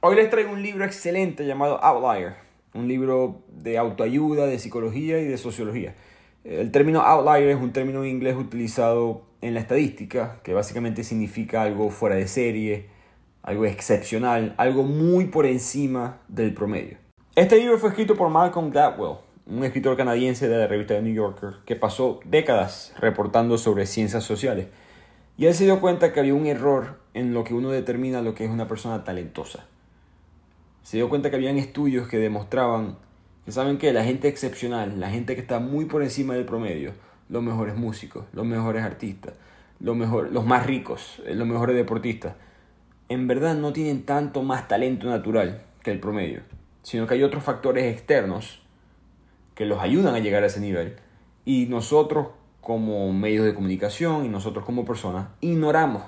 Hoy 0.00 0.14
les 0.14 0.30
traigo 0.30 0.52
un 0.52 0.62
libro 0.62 0.84
excelente 0.84 1.44
llamado 1.44 1.82
Outlier, 1.82 2.36
un 2.72 2.86
libro 2.86 3.42
de 3.48 3.78
autoayuda, 3.78 4.46
de 4.46 4.60
psicología 4.60 5.18
y 5.18 5.24
de 5.24 5.36
sociología. 5.36 5.96
El 6.44 6.70
término 6.70 7.00
outlier 7.00 7.48
es 7.48 7.56
un 7.56 7.72
término 7.72 8.04
inglés 8.04 8.36
utilizado 8.36 9.22
en 9.40 9.54
la 9.54 9.60
estadística, 9.60 10.38
que 10.44 10.54
básicamente 10.54 11.02
significa 11.02 11.62
algo 11.62 11.90
fuera 11.90 12.14
de 12.14 12.28
serie, 12.28 12.86
algo 13.42 13.64
excepcional, 13.64 14.54
algo 14.56 14.84
muy 14.84 15.24
por 15.24 15.46
encima 15.46 16.20
del 16.28 16.54
promedio. 16.54 16.98
Este 17.34 17.56
libro 17.56 17.76
fue 17.76 17.88
escrito 17.88 18.14
por 18.14 18.30
Malcolm 18.30 18.70
Gladwell, 18.70 19.16
un 19.46 19.64
escritor 19.64 19.96
canadiense 19.96 20.46
de 20.46 20.58
la 20.58 20.68
revista 20.68 20.94
The 20.94 21.02
New 21.02 21.14
Yorker, 21.14 21.54
que 21.66 21.74
pasó 21.74 22.20
décadas 22.24 22.94
reportando 23.00 23.58
sobre 23.58 23.84
ciencias 23.84 24.22
sociales. 24.22 24.68
Y 25.36 25.46
él 25.46 25.54
se 25.54 25.64
dio 25.64 25.80
cuenta 25.80 26.12
que 26.12 26.20
había 26.20 26.34
un 26.34 26.46
error 26.46 27.00
en 27.14 27.34
lo 27.34 27.42
que 27.42 27.54
uno 27.54 27.70
determina 27.70 28.22
lo 28.22 28.36
que 28.36 28.44
es 28.44 28.50
una 28.52 28.68
persona 28.68 29.02
talentosa. 29.02 29.66
Se 30.88 30.96
dio 30.96 31.10
cuenta 31.10 31.28
que 31.28 31.36
habían 31.36 31.58
estudios 31.58 32.08
que 32.08 32.16
demostraban 32.16 32.96
saben 33.46 33.76
que 33.76 33.92
la 33.92 34.04
gente 34.04 34.26
excepcional, 34.26 34.98
la 34.98 35.10
gente 35.10 35.34
que 35.34 35.42
está 35.42 35.58
muy 35.60 35.84
por 35.84 36.02
encima 36.02 36.32
del 36.32 36.46
promedio, 36.46 36.94
los 37.28 37.42
mejores 37.42 37.76
músicos, 37.76 38.24
los 38.32 38.46
mejores 38.46 38.82
artistas, 38.82 39.34
los, 39.80 39.94
mejor, 39.94 40.32
los 40.32 40.46
más 40.46 40.64
ricos, 40.64 41.20
eh, 41.26 41.34
los 41.34 41.46
mejores 41.46 41.76
deportistas, 41.76 42.36
en 43.10 43.26
verdad 43.26 43.54
no 43.54 43.74
tienen 43.74 44.04
tanto 44.06 44.42
más 44.42 44.66
talento 44.66 45.06
natural 45.10 45.60
que 45.82 45.90
el 45.90 46.00
promedio, 46.00 46.40
sino 46.82 47.06
que 47.06 47.12
hay 47.12 47.22
otros 47.22 47.44
factores 47.44 47.84
externos 47.94 48.62
que 49.54 49.66
los 49.66 49.82
ayudan 49.82 50.14
a 50.14 50.20
llegar 50.20 50.42
a 50.42 50.46
ese 50.46 50.60
nivel. 50.60 50.96
Y 51.44 51.66
nosotros 51.66 52.28
como 52.62 53.12
medios 53.12 53.44
de 53.44 53.52
comunicación 53.52 54.24
y 54.24 54.28
nosotros 54.30 54.64
como 54.64 54.86
personas 54.86 55.28
ignoramos 55.42 56.04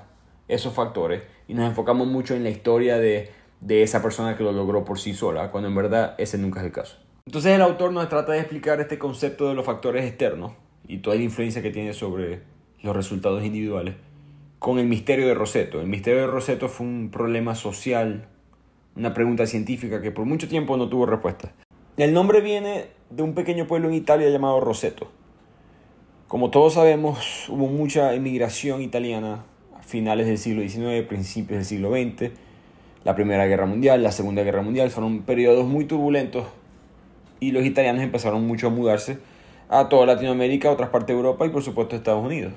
esos 0.47 0.73
factores 0.73 1.21
y 1.47 1.53
nos 1.53 1.69
enfocamos 1.69 2.07
mucho 2.07 2.33
en 2.33 2.41
la 2.41 2.49
historia 2.49 2.97
de, 2.97 3.40
de 3.61 3.83
esa 3.83 4.01
persona 4.01 4.35
que 4.35 4.43
lo 4.43 4.51
logró 4.51 4.83
por 4.83 4.99
sí 4.99 5.13
sola, 5.13 5.51
cuando 5.51 5.69
en 5.69 5.75
verdad 5.75 6.15
ese 6.17 6.37
nunca 6.37 6.59
es 6.59 6.65
el 6.65 6.71
caso. 6.71 6.97
Entonces 7.25 7.53
el 7.53 7.61
autor 7.61 7.93
nos 7.93 8.09
trata 8.09 8.33
de 8.33 8.39
explicar 8.39 8.81
este 8.81 8.97
concepto 8.97 9.47
de 9.47 9.53
los 9.53 9.65
factores 9.65 10.05
externos 10.05 10.53
y 10.87 10.97
toda 10.97 11.15
la 11.15 11.21
influencia 11.21 11.61
que 11.61 11.69
tiene 11.69 11.93
sobre 11.93 12.41
los 12.81 12.95
resultados 12.95 13.43
individuales 13.43 13.95
con 14.59 14.77
el 14.77 14.87
misterio 14.87 15.27
de 15.27 15.33
Roseto. 15.33 15.81
El 15.81 15.87
misterio 15.87 16.21
de 16.21 16.27
Roseto 16.27 16.69
fue 16.69 16.85
un 16.85 17.09
problema 17.11 17.55
social, 17.55 18.27
una 18.95 19.13
pregunta 19.13 19.45
científica 19.45 20.01
que 20.01 20.11
por 20.11 20.25
mucho 20.25 20.47
tiempo 20.47 20.77
no 20.77 20.89
tuvo 20.89 21.05
respuesta. 21.05 21.51
El 21.97 22.13
nombre 22.13 22.41
viene 22.41 22.87
de 23.09 23.23
un 23.23 23.33
pequeño 23.33 23.67
pueblo 23.67 23.89
en 23.89 23.95
Italia 23.95 24.29
llamado 24.29 24.59
Roseto. 24.59 25.11
Como 26.27 26.49
todos 26.49 26.75
sabemos, 26.75 27.49
hubo 27.49 27.67
mucha 27.67 28.13
emigración 28.13 28.81
italiana 28.81 29.45
a 29.77 29.83
finales 29.83 30.27
del 30.27 30.37
siglo 30.37 30.61
XIX, 30.61 31.07
principios 31.07 31.57
del 31.57 31.65
siglo 31.65 31.91
XX. 31.91 32.31
La 33.03 33.15
Primera 33.15 33.47
Guerra 33.47 33.65
Mundial, 33.65 34.03
la 34.03 34.11
Segunda 34.11 34.43
Guerra 34.43 34.61
Mundial 34.61 34.91
fueron 34.91 35.23
periodos 35.23 35.65
muy 35.65 35.85
turbulentos 35.85 36.45
y 37.39 37.51
los 37.51 37.65
italianos 37.65 38.03
empezaron 38.03 38.45
mucho 38.45 38.67
a 38.67 38.69
mudarse 38.69 39.17
a 39.69 39.89
toda 39.89 40.05
Latinoamérica, 40.05 40.69
a 40.69 40.73
otras 40.73 40.89
partes 40.89 41.07
de 41.07 41.13
Europa 41.13 41.47
y 41.47 41.49
por 41.49 41.63
supuesto 41.63 41.95
a 41.95 41.97
Estados 41.97 42.23
Unidos. 42.23 42.53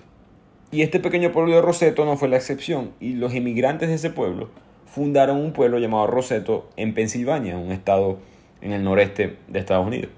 Y 0.70 0.82
este 0.82 1.00
pequeño 1.00 1.32
pueblo 1.32 1.54
de 1.54 1.62
Roseto 1.62 2.04
no 2.04 2.18
fue 2.18 2.28
la 2.28 2.36
excepción 2.36 2.90
y 3.00 3.14
los 3.14 3.34
inmigrantes 3.34 3.88
de 3.88 3.94
ese 3.94 4.10
pueblo 4.10 4.50
fundaron 4.84 5.38
un 5.38 5.52
pueblo 5.52 5.78
llamado 5.78 6.08
Roseto 6.08 6.68
en 6.76 6.92
Pensilvania, 6.92 7.56
un 7.56 7.72
estado 7.72 8.18
en 8.60 8.72
el 8.72 8.84
noreste 8.84 9.38
de 9.48 9.58
Estados 9.58 9.86
Unidos. 9.86 10.10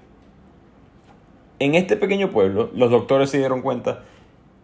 En 1.59 1.73
este 1.75 1.95
pequeño 1.95 2.31
pueblo 2.31 2.69
los 2.75 2.91
doctores 2.91 3.29
se 3.29 3.37
dieron 3.37 3.61
cuenta 3.61 4.03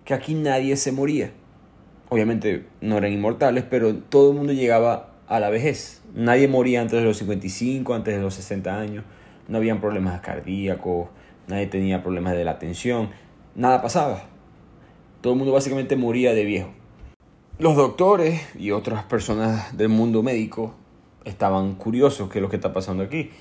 que 0.03 0.13
aquí 0.13 0.33
nadie 0.33 0.75
se 0.75 0.91
moría. 0.91 1.31
Obviamente 2.09 2.65
no 2.81 2.97
eran 2.97 3.13
inmortales, 3.13 3.63
pero 3.69 3.95
todo 3.95 4.31
el 4.31 4.37
mundo 4.37 4.51
llegaba 4.51 5.12
a 5.27 5.39
la 5.39 5.49
vejez. 5.49 6.01
Nadie 6.13 6.47
moría 6.47 6.81
antes 6.81 6.99
de 6.99 7.05
los 7.05 7.17
55, 7.17 7.93
antes 7.93 8.15
de 8.15 8.21
los 8.21 8.33
60 8.35 8.79
años 8.79 9.03
no 9.47 9.57
habían 9.57 9.81
problemas 9.81 10.21
cardíacos, 10.21 11.09
nadie 11.47 11.67
tenía 11.67 12.01
problemas 12.01 12.33
de 12.33 12.45
la 12.45 12.51
atención, 12.51 13.09
nada 13.55 13.81
pasaba. 13.81 14.23
Todo 15.21 15.33
el 15.33 15.39
mundo 15.39 15.53
básicamente 15.53 15.95
moría 15.95 16.33
de 16.33 16.43
viejo. 16.43 16.69
Los 17.59 17.75
doctores 17.75 18.41
y 18.57 18.71
otras 18.71 19.03
personas 19.03 19.77
del 19.77 19.89
mundo 19.89 20.23
médico 20.23 20.73
estaban 21.23 21.75
curiosos 21.75 22.29
qué 22.29 22.39
es 22.39 22.41
lo 22.41 22.49
que 22.49 22.57
está 22.57 22.73
pasando 22.73 23.03
aquí. 23.03 23.31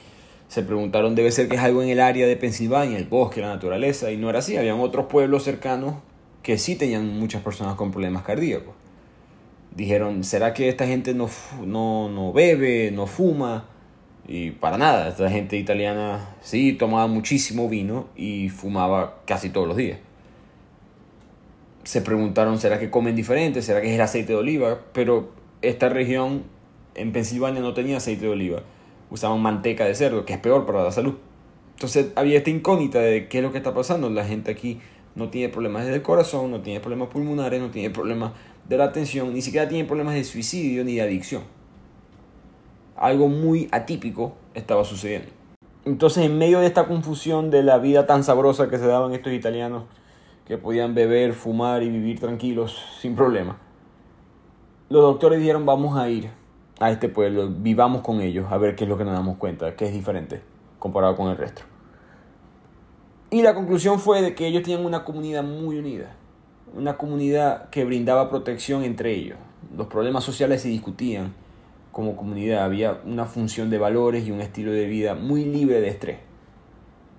Se 0.48 0.62
preguntaron, 0.62 1.14
debe 1.14 1.32
ser 1.32 1.48
que 1.48 1.56
es 1.56 1.62
algo 1.62 1.82
en 1.82 1.88
el 1.88 1.98
área 1.98 2.26
de 2.26 2.36
Pensilvania, 2.36 2.98
el 2.98 3.06
bosque, 3.06 3.40
la 3.40 3.48
naturaleza, 3.48 4.10
y 4.10 4.18
no 4.18 4.28
era 4.28 4.40
así. 4.40 4.56
Habían 4.56 4.80
otros 4.80 5.06
pueblos 5.06 5.44
cercanos 5.44 5.94
que 6.42 6.58
sí 6.58 6.76
tenían 6.76 7.18
muchas 7.18 7.42
personas 7.42 7.74
con 7.74 7.90
problemas 7.90 8.22
cardíacos. 8.22 8.74
Dijeron, 9.74 10.22
¿será 10.22 10.52
que 10.52 10.68
esta 10.68 10.86
gente 10.86 11.14
no, 11.14 11.28
no, 11.64 12.08
no 12.08 12.32
bebe, 12.32 12.90
no 12.92 13.06
fuma? 13.06 13.68
Y 14.28 14.50
para 14.50 14.78
nada, 14.78 15.08
esta 15.08 15.30
gente 15.30 15.56
italiana 15.56 16.36
sí 16.40 16.74
tomaba 16.74 17.06
muchísimo 17.06 17.68
vino 17.68 18.08
y 18.14 18.50
fumaba 18.50 19.22
casi 19.26 19.50
todos 19.50 19.66
los 19.66 19.76
días. 19.76 19.98
Se 21.84 22.02
preguntaron, 22.02 22.58
¿será 22.58 22.78
que 22.78 22.90
comen 22.90 23.16
diferente? 23.16 23.62
¿Será 23.62 23.80
que 23.80 23.88
es 23.88 23.94
el 23.94 24.00
aceite 24.00 24.32
de 24.32 24.38
oliva? 24.38 24.78
Pero 24.92 25.30
esta 25.62 25.88
región 25.88 26.44
en 26.94 27.12
Pensilvania 27.12 27.60
no 27.60 27.74
tenía 27.74 27.96
aceite 27.96 28.26
de 28.26 28.30
oliva. 28.30 28.62
Usaban 29.10 29.40
manteca 29.40 29.84
de 29.84 29.94
cerdo, 29.94 30.24
que 30.24 30.34
es 30.34 30.38
peor 30.38 30.66
para 30.66 30.84
la 30.84 30.92
salud. 30.92 31.14
Entonces 31.74 32.12
había 32.14 32.38
esta 32.38 32.50
incógnita 32.50 33.00
de 33.00 33.26
qué 33.26 33.38
es 33.38 33.44
lo 33.44 33.50
que 33.50 33.58
está 33.58 33.74
pasando. 33.74 34.08
La 34.10 34.24
gente 34.24 34.52
aquí 34.52 34.78
no 35.14 35.28
tiene 35.28 35.52
problemas 35.52 35.86
del 35.86 36.02
corazón, 36.02 36.50
no 36.50 36.60
tiene 36.60 36.80
problemas 36.80 37.08
pulmonares, 37.08 37.60
no 37.60 37.70
tiene 37.70 37.90
problemas 37.90 38.32
de 38.68 38.76
la 38.76 38.84
atención, 38.84 39.32
ni 39.32 39.42
siquiera 39.42 39.68
tiene 39.68 39.84
problemas 39.84 40.14
de 40.14 40.24
suicidio 40.24 40.84
ni 40.84 40.96
de 40.96 41.02
adicción 41.02 41.42
algo 43.02 43.28
muy 43.28 43.68
atípico 43.72 44.34
estaba 44.54 44.84
sucediendo. 44.84 45.28
Entonces, 45.84 46.24
en 46.24 46.38
medio 46.38 46.60
de 46.60 46.66
esta 46.66 46.86
confusión 46.86 47.50
de 47.50 47.64
la 47.64 47.78
vida 47.78 48.06
tan 48.06 48.22
sabrosa 48.22 48.70
que 48.70 48.78
se 48.78 48.86
daban 48.86 49.12
estos 49.12 49.32
italianos, 49.32 49.84
que 50.46 50.56
podían 50.56 50.94
beber, 50.94 51.32
fumar 51.32 51.82
y 51.82 51.88
vivir 51.88 52.20
tranquilos 52.20 52.80
sin 53.00 53.16
problema, 53.16 53.58
los 54.88 55.02
doctores 55.02 55.40
dijeron, 55.40 55.66
vamos 55.66 55.98
a 55.98 56.08
ir 56.08 56.30
a 56.78 56.92
este 56.92 57.08
pueblo, 57.08 57.48
vivamos 57.48 58.02
con 58.02 58.20
ellos, 58.20 58.46
a 58.50 58.58
ver 58.58 58.76
qué 58.76 58.84
es 58.84 58.90
lo 58.90 58.96
que 58.96 59.04
nos 59.04 59.14
damos 59.14 59.36
cuenta, 59.36 59.74
que 59.74 59.86
es 59.86 59.92
diferente 59.92 60.40
comparado 60.78 61.16
con 61.16 61.28
el 61.28 61.36
resto. 61.36 61.62
Y 63.32 63.40
la 63.40 63.54
conclusión 63.54 63.98
fue 63.98 64.20
de 64.20 64.34
que 64.34 64.46
ellos 64.46 64.62
tenían 64.62 64.84
una 64.84 65.04
comunidad 65.04 65.42
muy 65.42 65.78
unida, 65.78 66.14
una 66.74 66.98
comunidad 66.98 67.70
que 67.70 67.82
brindaba 67.82 68.28
protección 68.28 68.84
entre 68.84 69.14
ellos. 69.14 69.38
Los 69.74 69.86
problemas 69.86 70.22
sociales 70.22 70.60
se 70.60 70.68
discutían, 70.68 71.32
como 71.92 72.14
comunidad. 72.14 72.62
Había 72.62 73.00
una 73.06 73.24
función 73.24 73.70
de 73.70 73.78
valores 73.78 74.26
y 74.26 74.32
un 74.32 74.42
estilo 74.42 74.70
de 74.70 74.84
vida 74.84 75.14
muy 75.14 75.46
libre 75.46 75.80
de 75.80 75.88
estrés. 75.88 76.18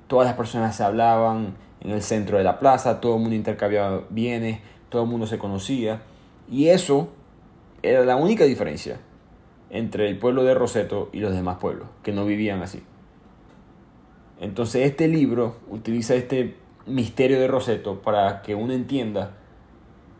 Todas 0.06 0.28
las 0.28 0.36
personas 0.36 0.76
se 0.76 0.84
hablaban 0.84 1.56
en 1.82 1.90
el 1.90 2.04
centro 2.04 2.38
de 2.38 2.44
la 2.44 2.60
plaza, 2.60 3.02
todo 3.02 3.16
el 3.16 3.22
mundo 3.22 3.36
intercambiaba 3.36 4.04
bienes, 4.12 4.60
todo 4.90 5.02
el 5.02 5.10
mundo 5.10 5.26
se 5.26 5.40
conocía. 5.40 6.04
Y 6.48 6.68
eso 6.68 7.10
era 7.82 8.06
la 8.06 8.18
única 8.18 8.44
diferencia 8.44 9.00
entre 9.72 10.10
el 10.10 10.20
pueblo 10.20 10.44
de 10.44 10.54
Roseto 10.54 11.10
y 11.12 11.22
los 11.22 11.34
demás 11.34 11.58
pueblos, 11.58 11.88
que 12.04 12.12
no 12.12 12.24
vivían 12.24 12.62
así. 12.62 12.84
Entonces 14.44 14.86
este 14.86 15.08
libro 15.08 15.56
utiliza 15.70 16.16
este 16.16 16.56
misterio 16.86 17.40
de 17.40 17.48
Roseto 17.48 18.02
para 18.02 18.42
que 18.42 18.56
uno 18.56 18.74
entienda 18.74 19.38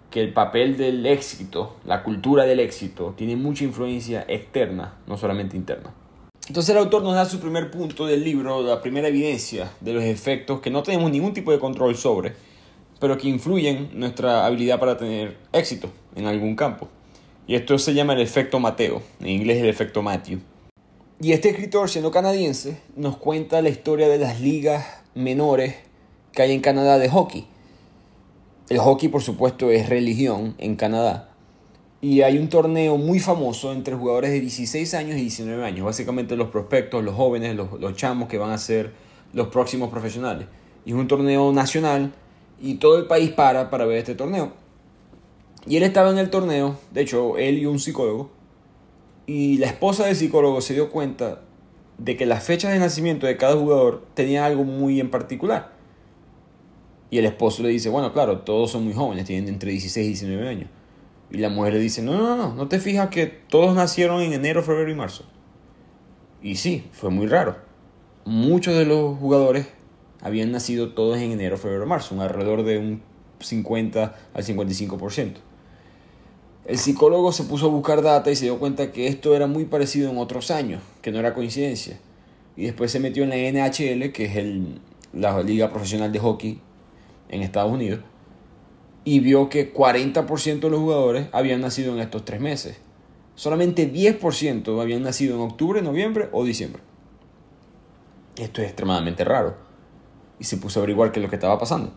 que 0.10 0.22
el 0.22 0.32
papel 0.32 0.78
del 0.78 1.06
éxito, 1.06 1.76
la 1.86 2.04
cultura 2.04 2.46
del 2.46 2.62
éxito, 2.62 3.14
tiene 3.18 3.36
mucha 3.36 3.66
influencia 3.66 4.24
externa, 4.30 4.94
no 5.08 5.18
solamente 5.18 5.58
interna. 5.58 5.94
Entonces 6.48 6.74
el 6.74 6.78
autor 6.78 7.04
nos 7.04 7.16
da 7.16 7.26
su 7.26 7.42
primer 7.42 7.70
punto 7.70 8.06
del 8.06 8.24
libro, 8.24 8.62
la 8.64 8.82
primera 8.82 9.10
evidencia 9.10 9.72
de 9.82 9.92
los 9.92 10.04
efectos 10.06 10.62
que 10.62 10.70
no 10.70 10.84
tenemos 10.84 11.12
ningún 11.12 11.34
tipo 11.34 11.52
de 11.52 11.60
control 11.60 11.98
sobre, 11.98 12.32
pero 13.02 13.18
que 13.18 13.28
influyen 13.28 13.90
nuestra 13.94 14.46
habilidad 14.46 14.80
para 14.80 14.96
tener 14.96 15.36
éxito 15.52 15.90
en 16.16 16.28
algún 16.28 16.56
campo. 16.56 16.88
Y 17.46 17.56
esto 17.56 17.78
se 17.78 17.94
llama 17.94 18.14
el 18.14 18.22
efecto 18.22 18.58
Mateo, 18.62 19.02
en 19.20 19.28
inglés 19.28 19.62
el 19.62 19.68
efecto 19.68 20.02
Matthew. 20.02 20.40
Y 21.24 21.32
este 21.32 21.50
escritor, 21.50 21.90
siendo 21.90 22.12
canadiense, 22.12 22.78
nos 22.96 23.18
cuenta 23.18 23.64
la 23.64 23.70
historia 23.70 24.08
de 24.08 24.20
las 24.20 24.40
ligas 24.40 24.86
menores 25.16 25.74
que 26.32 26.44
hay 26.44 26.52
en 26.52 26.62
Canadá 26.62 27.00
de 27.00 27.10
hockey 27.10 27.48
el 28.70 28.80
hockey, 28.80 29.10
por 29.10 29.22
supuesto, 29.22 29.72
es 29.72 29.90
religión 29.90 30.56
en 30.58 30.76
Canadá. 30.76 31.30
Y 32.02 32.22
hay 32.22 32.38
un 32.38 32.50
torneo 32.50 32.98
muy 32.98 33.20
famoso 33.20 33.72
entre 33.72 33.96
jugadores 33.96 34.32
de 34.32 34.40
16 34.40 34.94
años 34.94 35.18
y 35.18 35.22
19 35.22 35.64
años. 35.64 35.86
Básicamente 35.86 36.36
los 36.36 36.50
prospectos, 36.50 37.04
los 37.04 37.16
jóvenes, 37.16 37.56
los, 37.56 37.96
chamos 37.96 38.28
que 38.28 38.38
van 38.38 38.52
a 38.52 38.58
ser 38.58 38.94
los 39.34 39.48
próximos 39.48 39.90
profesionales. 39.90 40.48
Y 40.86 40.92
es 40.92 40.96
un 40.96 41.08
torneo 41.08 41.52
nacional 41.54 42.14
y 42.60 42.76
todo 42.76 42.98
el 42.98 43.06
país 43.06 43.32
para 43.32 43.70
para 43.70 43.86
ver 43.86 44.00
este 44.00 44.16
torneo. 44.16 44.54
Y 45.66 45.78
él 45.78 45.84
estaba 45.84 46.10
en 46.10 46.18
el 46.18 46.30
torneo, 46.30 46.78
de 46.92 47.02
hecho, 47.02 47.38
él 47.38 47.58
y 47.60 47.66
un 47.66 47.80
psicólogo. 47.80 48.32
Y 49.26 49.58
la 49.58 49.68
esposa 49.68 50.06
del 50.06 50.16
psicólogo 50.16 50.62
se 50.62 50.74
dio 50.74 50.92
cuenta 50.92 51.42
de 51.98 52.18
que 52.18 52.26
las 52.26 52.44
fechas 52.44 52.74
de 52.74 52.80
nacimiento 52.80 53.26
de 53.26 53.38
cada 53.38 53.56
jugador 53.56 54.06
tenían 54.14 54.44
algo 54.44 54.64
muy 54.64 55.00
en 55.00 55.10
particular. 55.10 55.74
Y 57.10 57.20
el 57.20 57.26
esposo 57.26 57.64
le 57.64 57.70
dice, 57.70 57.90
bueno, 57.90 58.12
claro, 58.12 58.40
todos 58.40 58.72
son 58.72 58.84
muy 58.84 58.94
jóvenes, 58.94 59.26
tienen 59.26 59.48
entre 59.48 59.72
16 59.72 60.06
y 60.06 60.10
19 60.10 60.50
años. 60.50 60.70
Y 61.30 61.38
la 61.38 61.50
mujer 61.50 61.74
le 61.74 61.80
dice, 61.80 62.02
no, 62.02 62.18
no, 62.18 62.36
no, 62.36 62.54
no 62.56 62.68
te 62.68 62.80
fijas 62.80 63.10
que 63.10 63.28
todos 63.28 63.76
nacieron 63.76 64.22
en 64.22 64.34
enero, 64.34 64.64
febrero 64.64 64.92
y 64.92 64.96
marzo. 64.96 65.26
Y 66.42 66.56
sí, 66.56 66.86
fue 66.92 67.10
muy 67.10 67.28
raro. 67.28 67.56
Muchos 68.26 68.76
de 68.76 68.86
los 68.86 69.18
jugadores 69.18 69.68
habían 70.22 70.52
nacido 70.52 70.94
todos 70.94 71.18
en 71.18 71.32
enero, 71.32 71.58
febrero 71.58 71.86
marzo, 71.86 72.16
un 72.16 72.22
alrededor 72.22 72.64
de 72.64 72.78
un 72.78 73.02
50 73.40 74.16
al 74.34 74.44
55%. 74.44 75.36
El 76.66 76.78
psicólogo 76.78 77.34
se 77.34 77.44
puso 77.44 77.66
a 77.66 77.70
buscar 77.70 78.02
data 78.02 78.32
y 78.32 78.38
se 78.38 78.46
dio 78.46 78.58
cuenta 78.58 78.92
que 78.94 79.08
esto 79.08 79.36
era 79.36 79.48
muy 79.48 79.66
parecido 79.66 80.10
en 80.10 80.18
otros 80.18 80.50
años, 80.50 80.82
que 81.02 81.12
no 81.12 81.20
era 81.20 81.34
coincidencia. 81.34 82.00
Y 82.56 82.64
después 82.64 82.92
se 82.92 83.02
metió 83.02 83.24
en 83.24 83.30
la 83.30 83.36
NHL, 83.36 84.14
que 84.14 84.26
es 84.26 84.38
el, 84.38 84.80
la 85.12 85.42
liga 85.44 85.70
profesional 85.70 86.12
de 86.14 86.20
hockey 86.20 86.62
en 87.30 87.42
Estados 87.42 87.72
Unidos, 87.72 88.00
y 89.04 89.20
vio 89.20 89.50
que 89.50 89.74
40% 89.74 90.60
de 90.60 90.70
los 90.70 90.80
jugadores 90.80 91.28
habían 91.34 91.60
nacido 91.60 91.94
en 91.94 92.00
estos 92.00 92.24
tres 92.24 92.40
meses. 92.40 92.78
Solamente 93.36 93.92
10% 93.92 94.82
habían 94.82 95.04
nacido 95.04 95.36
en 95.36 95.42
octubre, 95.42 95.82
noviembre 95.82 96.30
o 96.32 96.46
diciembre. 96.46 96.82
Esto 98.38 98.62
es 98.62 98.68
extremadamente 98.68 99.26
raro. 99.26 99.58
Y 100.40 100.46
se 100.46 100.58
puso 100.58 100.80
a 100.80 100.82
averiguar 100.82 101.12
qué 101.12 101.20
es 101.20 101.24
lo 101.24 101.30
que 101.30 101.36
estaba 101.36 101.60
pasando. 101.60 101.94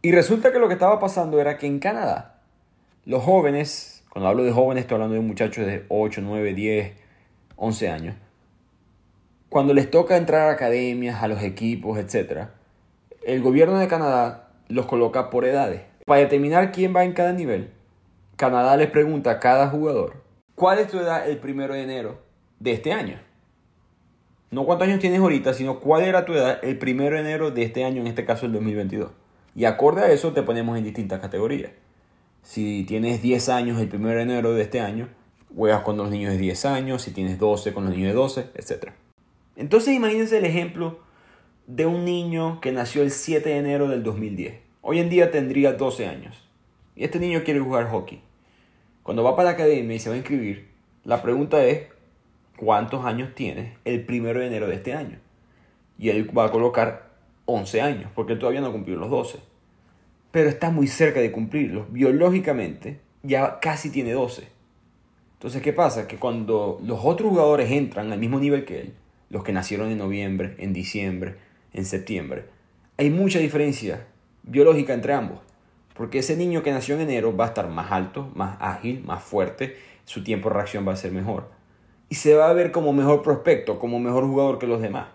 Y 0.00 0.12
resulta 0.12 0.52
que 0.52 0.58
lo 0.58 0.68
que 0.68 0.74
estaba 0.74 0.98
pasando 0.98 1.40
era 1.40 1.58
que 1.58 1.66
en 1.66 1.80
Canadá, 1.80 2.40
los 3.04 3.22
jóvenes, 3.22 3.95
cuando 4.16 4.30
hablo 4.30 4.44
de 4.44 4.52
jóvenes 4.52 4.84
estoy 4.84 4.94
hablando 4.94 5.16
de 5.16 5.20
muchachos 5.20 5.66
de 5.66 5.84
8, 5.90 6.22
9, 6.24 6.54
10, 6.54 6.92
11 7.56 7.88
años, 7.90 8.16
cuando 9.50 9.74
les 9.74 9.90
toca 9.90 10.16
entrar 10.16 10.48
a 10.48 10.52
academias, 10.52 11.22
a 11.22 11.28
los 11.28 11.42
equipos, 11.42 11.98
etc., 11.98 12.46
el 13.26 13.42
gobierno 13.42 13.78
de 13.78 13.88
Canadá 13.88 14.48
los 14.68 14.86
coloca 14.86 15.28
por 15.28 15.44
edades. 15.44 15.82
Para 16.06 16.22
determinar 16.22 16.72
quién 16.72 16.96
va 16.96 17.04
en 17.04 17.12
cada 17.12 17.34
nivel, 17.34 17.72
Canadá 18.36 18.78
les 18.78 18.88
pregunta 18.88 19.32
a 19.32 19.38
cada 19.38 19.68
jugador, 19.68 20.22
¿cuál 20.54 20.78
es 20.78 20.88
tu 20.88 20.98
edad 20.98 21.28
el 21.28 21.36
primero 21.36 21.74
de 21.74 21.82
enero 21.82 22.22
de 22.58 22.72
este 22.72 22.94
año? 22.94 23.18
No 24.50 24.64
cuántos 24.64 24.88
años 24.88 25.00
tienes 25.00 25.20
ahorita, 25.20 25.52
sino 25.52 25.78
cuál 25.78 26.04
era 26.04 26.24
tu 26.24 26.32
edad 26.32 26.58
el 26.62 26.78
primero 26.78 27.16
de 27.16 27.20
enero 27.20 27.50
de 27.50 27.64
este 27.64 27.84
año, 27.84 28.00
en 28.00 28.06
este 28.06 28.24
caso 28.24 28.46
el 28.46 28.52
2022. 28.54 29.10
Y 29.54 29.66
acorde 29.66 30.00
a 30.00 30.10
eso 30.10 30.32
te 30.32 30.42
ponemos 30.42 30.78
en 30.78 30.84
distintas 30.84 31.20
categorías. 31.20 31.72
Si 32.46 32.84
tienes 32.84 33.22
10 33.22 33.48
años 33.48 33.80
el 33.80 33.88
primero 33.88 34.18
de 34.18 34.22
enero 34.22 34.52
de 34.54 34.62
este 34.62 34.78
año, 34.78 35.08
juegas 35.52 35.82
con 35.82 35.96
los 35.96 36.10
niños 36.10 36.30
de 36.30 36.38
10 36.38 36.64
años, 36.66 37.02
si 37.02 37.10
tienes 37.10 37.40
12 37.40 37.74
con 37.74 37.84
los 37.84 37.92
niños 37.92 38.10
de 38.10 38.14
12, 38.14 38.50
etc. 38.54 38.92
Entonces 39.56 39.94
imagínense 39.94 40.38
el 40.38 40.44
ejemplo 40.44 41.00
de 41.66 41.86
un 41.86 42.04
niño 42.04 42.60
que 42.60 42.70
nació 42.70 43.02
el 43.02 43.10
7 43.10 43.48
de 43.48 43.56
enero 43.56 43.88
del 43.88 44.04
2010. 44.04 44.60
Hoy 44.80 45.00
en 45.00 45.10
día 45.10 45.32
tendría 45.32 45.72
12 45.72 46.06
años. 46.06 46.40
Y 46.94 47.02
este 47.02 47.18
niño 47.18 47.42
quiere 47.44 47.58
jugar 47.58 47.90
hockey. 47.90 48.22
Cuando 49.02 49.24
va 49.24 49.34
para 49.34 49.50
la 49.50 49.54
academia 49.54 49.96
y 49.96 49.98
se 49.98 50.08
va 50.08 50.14
a 50.14 50.18
inscribir, 50.18 50.68
la 51.02 51.22
pregunta 51.22 51.64
es, 51.64 51.88
¿cuántos 52.56 53.04
años 53.04 53.34
tienes 53.34 53.72
el 53.84 54.06
primero 54.06 54.38
de 54.38 54.46
enero 54.46 54.68
de 54.68 54.76
este 54.76 54.94
año? 54.94 55.18
Y 55.98 56.10
él 56.10 56.30
va 56.38 56.44
a 56.44 56.52
colocar 56.52 57.10
11 57.46 57.80
años, 57.80 58.10
porque 58.14 58.36
todavía 58.36 58.60
no 58.60 58.70
cumplió 58.70 58.96
los 58.96 59.10
12. 59.10 59.55
Pero 60.36 60.50
está 60.50 60.68
muy 60.70 60.86
cerca 60.86 61.20
de 61.20 61.32
cumplirlos. 61.32 61.90
Biológicamente 61.90 63.00
ya 63.22 63.58
casi 63.58 63.88
tiene 63.88 64.12
12. 64.12 64.46
Entonces, 65.32 65.62
¿qué 65.62 65.72
pasa? 65.72 66.06
Que 66.06 66.18
cuando 66.18 66.78
los 66.84 67.00
otros 67.02 67.30
jugadores 67.30 67.70
entran 67.70 68.12
al 68.12 68.18
mismo 68.18 68.38
nivel 68.38 68.66
que 68.66 68.82
él, 68.82 68.94
los 69.30 69.42
que 69.42 69.54
nacieron 69.54 69.90
en 69.90 69.96
noviembre, 69.96 70.54
en 70.58 70.74
diciembre, 70.74 71.36
en 71.72 71.86
septiembre, 71.86 72.44
hay 72.98 73.08
mucha 73.08 73.38
diferencia 73.38 74.08
biológica 74.42 74.92
entre 74.92 75.14
ambos. 75.14 75.38
Porque 75.94 76.18
ese 76.18 76.36
niño 76.36 76.62
que 76.62 76.70
nació 76.70 76.96
en 76.96 77.00
enero 77.00 77.34
va 77.34 77.46
a 77.46 77.48
estar 77.48 77.70
más 77.70 77.90
alto, 77.90 78.30
más 78.34 78.58
ágil, 78.60 79.02
más 79.04 79.22
fuerte, 79.22 79.78
su 80.04 80.22
tiempo 80.22 80.50
de 80.50 80.56
reacción 80.56 80.86
va 80.86 80.92
a 80.92 80.96
ser 80.96 81.12
mejor. 81.12 81.48
Y 82.10 82.16
se 82.16 82.34
va 82.34 82.50
a 82.50 82.52
ver 82.52 82.72
como 82.72 82.92
mejor 82.92 83.22
prospecto, 83.22 83.78
como 83.78 84.00
mejor 84.00 84.26
jugador 84.26 84.58
que 84.58 84.66
los 84.66 84.82
demás. 84.82 85.06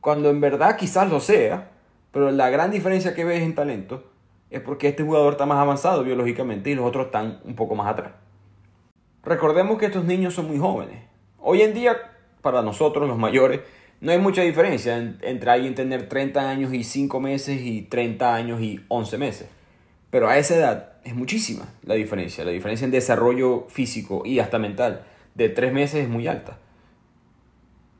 Cuando 0.00 0.30
en 0.30 0.40
verdad 0.40 0.76
quizás 0.76 1.10
lo 1.10 1.18
sea, 1.18 1.72
pero 2.12 2.30
la 2.30 2.48
gran 2.48 2.70
diferencia 2.70 3.12
que 3.12 3.24
ves 3.24 3.42
en 3.42 3.56
talento 3.56 4.11
es 4.52 4.60
porque 4.60 4.88
este 4.88 5.02
jugador 5.02 5.32
está 5.32 5.46
más 5.46 5.58
avanzado 5.58 6.04
biológicamente 6.04 6.70
y 6.70 6.74
los 6.74 6.84
otros 6.84 7.06
están 7.06 7.40
un 7.44 7.54
poco 7.54 7.74
más 7.74 7.88
atrás. 7.88 8.12
Recordemos 9.24 9.78
que 9.78 9.86
estos 9.86 10.04
niños 10.04 10.34
son 10.34 10.48
muy 10.48 10.58
jóvenes. 10.58 10.98
Hoy 11.38 11.62
en 11.62 11.74
día, 11.74 11.96
para 12.42 12.62
nosotros 12.62 13.08
los 13.08 13.18
mayores, 13.18 13.60
no 14.00 14.12
hay 14.12 14.18
mucha 14.18 14.42
diferencia 14.42 14.96
entre 14.96 15.50
alguien 15.50 15.74
tener 15.74 16.08
30 16.08 16.50
años 16.50 16.74
y 16.74 16.84
5 16.84 17.20
meses 17.20 17.60
y 17.62 17.82
30 17.82 18.34
años 18.34 18.60
y 18.60 18.84
11 18.88 19.18
meses. 19.18 19.48
Pero 20.10 20.28
a 20.28 20.36
esa 20.36 20.56
edad 20.56 20.92
es 21.04 21.14
muchísima 21.14 21.68
la 21.82 21.94
diferencia. 21.94 22.44
La 22.44 22.50
diferencia 22.50 22.84
en 22.84 22.90
desarrollo 22.90 23.66
físico 23.68 24.22
y 24.24 24.40
hasta 24.40 24.58
mental 24.58 25.06
de 25.34 25.48
3 25.48 25.72
meses 25.72 26.02
es 26.02 26.08
muy 26.08 26.26
alta. 26.26 26.58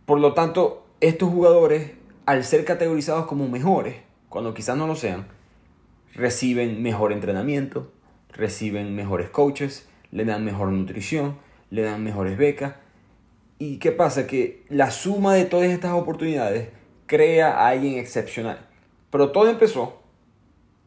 Por 0.05 0.21
lo 0.21 0.35
tanto, 0.35 0.85
estos 1.01 1.31
jugadores, 1.31 1.93
al 2.27 2.45
ser 2.45 2.65
categorizados 2.65 3.27
como 3.27 3.49
mejores, 3.49 3.97
cuando 4.29 4.53
quizás 4.55 4.77
no 4.77 4.87
lo 4.87 4.97
sean, 4.97 5.27
reciben 6.15 6.83
mejor 6.83 7.13
entrenamiento, 7.13 7.91
reciben 8.31 8.95
mejores 8.95 9.31
coaches, 9.31 9.89
le 10.11 10.25
dan 10.25 10.45
mejor 10.45 10.69
nutrición, 10.69 11.37
le 11.71 11.83
dan 11.83 12.05
mejores 12.05 12.37
becas 12.37 12.75
¿Y 13.65 13.79
qué 13.79 13.93
pasa? 13.93 14.27
Que 14.27 14.65
la 14.69 14.91
suma 14.91 15.35
de 15.35 15.45
todas 15.45 15.69
estas 15.69 15.93
oportunidades 15.93 16.71
crea 17.07 17.61
a 17.61 17.69
alguien 17.69 17.97
excepcional. 17.97 18.59
Pero 19.09 19.31
todo 19.31 19.49
empezó 19.49 20.01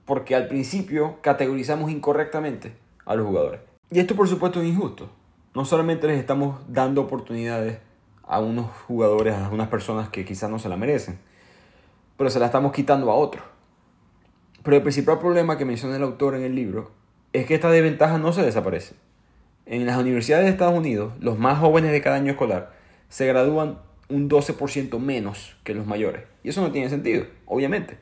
porque 0.03 0.35
al 0.35 0.49
principio 0.49 1.21
categorizamos 1.21 1.89
incorrectamente 1.89 2.75
a 3.05 3.15
los 3.15 3.25
jugadores. 3.27 3.61
Y 3.91 3.99
esto 3.99 4.17
por 4.17 4.27
supuesto 4.27 4.59
es 4.61 4.67
injusto. 4.67 5.09
No 5.53 5.63
solamente 5.63 6.05
les 6.05 6.19
estamos 6.19 6.59
dando 6.67 6.99
oportunidades 6.99 7.79
a 8.27 8.41
unos 8.41 8.69
jugadores, 8.87 9.35
a 9.35 9.47
unas 9.51 9.69
personas 9.69 10.09
que 10.09 10.25
quizás 10.25 10.49
no 10.49 10.59
se 10.59 10.67
la 10.67 10.75
merecen, 10.75 11.17
pero 12.17 12.29
se 12.29 12.41
la 12.41 12.47
estamos 12.47 12.73
quitando 12.73 13.09
a 13.09 13.15
otros. 13.15 13.45
Pero 14.65 14.77
el 14.77 14.83
principal 14.83 15.19
problema 15.19 15.59
que 15.59 15.63
menciona 15.63 15.95
el 15.95 16.01
autor 16.01 16.33
en 16.33 16.43
el 16.43 16.55
libro 16.55 16.91
es 17.33 17.45
que 17.45 17.53
esta 17.53 17.69
desventaja 17.69 18.17
no 18.17 18.33
se 18.33 18.41
desaparece. 18.41 18.95
En 19.67 19.85
las 19.85 19.95
universidades 19.99 20.45
de 20.45 20.51
Estados 20.51 20.75
Unidos, 20.75 21.13
los 21.19 21.37
más 21.37 21.59
jóvenes 21.59 21.91
de 21.91 22.01
cada 22.01 22.15
año 22.15 22.31
escolar 22.31 22.73
se 23.07 23.27
gradúan 23.27 23.77
un 24.09 24.27
12% 24.27 24.97
menos 24.97 25.55
que 25.63 25.75
los 25.75 25.85
mayores. 25.85 26.23
Y 26.43 26.49
eso 26.49 26.61
no 26.61 26.71
tiene 26.71 26.89
sentido, 26.89 27.27
obviamente. 27.45 27.99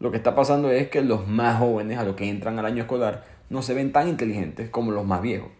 Lo 0.00 0.10
que 0.10 0.16
está 0.16 0.34
pasando 0.34 0.72
es 0.72 0.88
que 0.88 1.02
los 1.02 1.28
más 1.28 1.60
jóvenes, 1.60 1.98
a 1.98 2.04
los 2.04 2.16
que 2.16 2.28
entran 2.28 2.58
al 2.58 2.66
año 2.66 2.82
escolar, 2.82 3.24
no 3.48 3.62
se 3.62 3.72
ven 3.72 3.92
tan 3.92 4.08
inteligentes 4.08 4.70
como 4.70 4.90
los 4.90 5.06
más 5.06 5.22
viejos, 5.22 5.50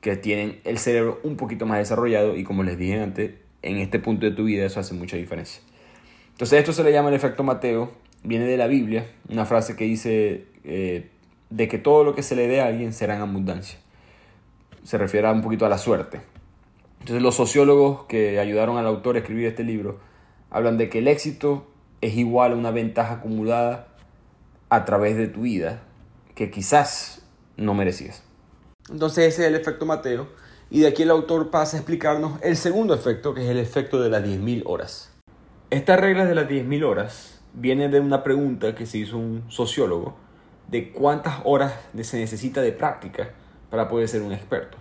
que 0.00 0.14
tienen 0.14 0.60
el 0.62 0.78
cerebro 0.78 1.18
un 1.24 1.36
poquito 1.36 1.66
más 1.66 1.78
desarrollado 1.78 2.36
y 2.36 2.44
como 2.44 2.62
les 2.62 2.78
dije 2.78 3.00
antes, 3.00 3.32
en 3.62 3.78
este 3.78 3.98
punto 3.98 4.26
de 4.26 4.32
tu 4.32 4.44
vida 4.44 4.64
eso 4.64 4.78
hace 4.78 4.94
mucha 4.94 5.16
diferencia. 5.16 5.60
Entonces 6.30 6.60
esto 6.60 6.72
se 6.72 6.84
le 6.84 6.92
llama 6.92 7.08
el 7.08 7.16
efecto 7.16 7.42
Mateo, 7.42 7.90
viene 8.22 8.46
de 8.46 8.56
la 8.56 8.66
Biblia, 8.66 9.06
una 9.28 9.44
frase 9.44 9.76
que 9.76 9.84
dice 9.84 10.46
eh, 10.64 11.10
de 11.50 11.68
que 11.68 11.78
todo 11.78 12.04
lo 12.04 12.14
que 12.14 12.22
se 12.22 12.36
le 12.36 12.48
dé 12.48 12.60
a 12.60 12.66
alguien 12.66 12.92
será 12.92 13.16
en 13.16 13.22
abundancia 13.22 13.78
se 14.84 14.98
refiere 14.98 15.30
un 15.30 15.42
poquito 15.42 15.66
a 15.66 15.68
la 15.68 15.78
suerte. 15.78 16.20
Entonces 17.00 17.22
los 17.22 17.34
sociólogos 17.34 18.04
que 18.06 18.38
ayudaron 18.38 18.78
al 18.78 18.86
autor 18.86 19.16
a 19.16 19.20
escribir 19.20 19.46
este 19.46 19.64
libro 19.64 19.98
hablan 20.50 20.78
de 20.78 20.88
que 20.88 20.98
el 20.98 21.08
éxito 21.08 21.66
es 22.00 22.16
igual 22.16 22.52
a 22.52 22.56
una 22.56 22.70
ventaja 22.70 23.14
acumulada 23.14 23.88
a 24.68 24.84
través 24.84 25.16
de 25.16 25.28
tu 25.28 25.42
vida 25.42 25.82
que 26.34 26.50
quizás 26.50 27.22
no 27.56 27.74
merecías. 27.74 28.22
Entonces 28.90 29.32
ese 29.32 29.42
es 29.42 29.48
el 29.48 29.54
efecto 29.54 29.86
Mateo 29.86 30.28
y 30.70 30.80
de 30.80 30.88
aquí 30.88 31.02
el 31.02 31.10
autor 31.10 31.50
pasa 31.50 31.76
a 31.76 31.80
explicarnos 31.80 32.40
el 32.42 32.56
segundo 32.56 32.94
efecto 32.94 33.34
que 33.34 33.44
es 33.44 33.50
el 33.50 33.58
efecto 33.58 34.00
de 34.00 34.10
las 34.10 34.24
10.000 34.24 34.62
horas. 34.66 35.12
Estas 35.70 36.00
reglas 36.00 36.28
de 36.28 36.34
las 36.34 36.48
10.000 36.48 36.84
horas 36.84 37.41
vienen 37.54 37.90
de 37.90 38.00
una 38.00 38.22
pregunta 38.22 38.74
que 38.74 38.86
se 38.86 38.98
hizo 38.98 39.18
un 39.18 39.44
sociólogo 39.48 40.16
de 40.68 40.90
cuántas 40.90 41.40
horas 41.44 41.74
se 42.00 42.18
necesita 42.18 42.62
de 42.62 42.72
práctica 42.72 43.30
para 43.70 43.88
poder 43.88 44.08
ser 44.08 44.22
un 44.22 44.32
experto. 44.32 44.78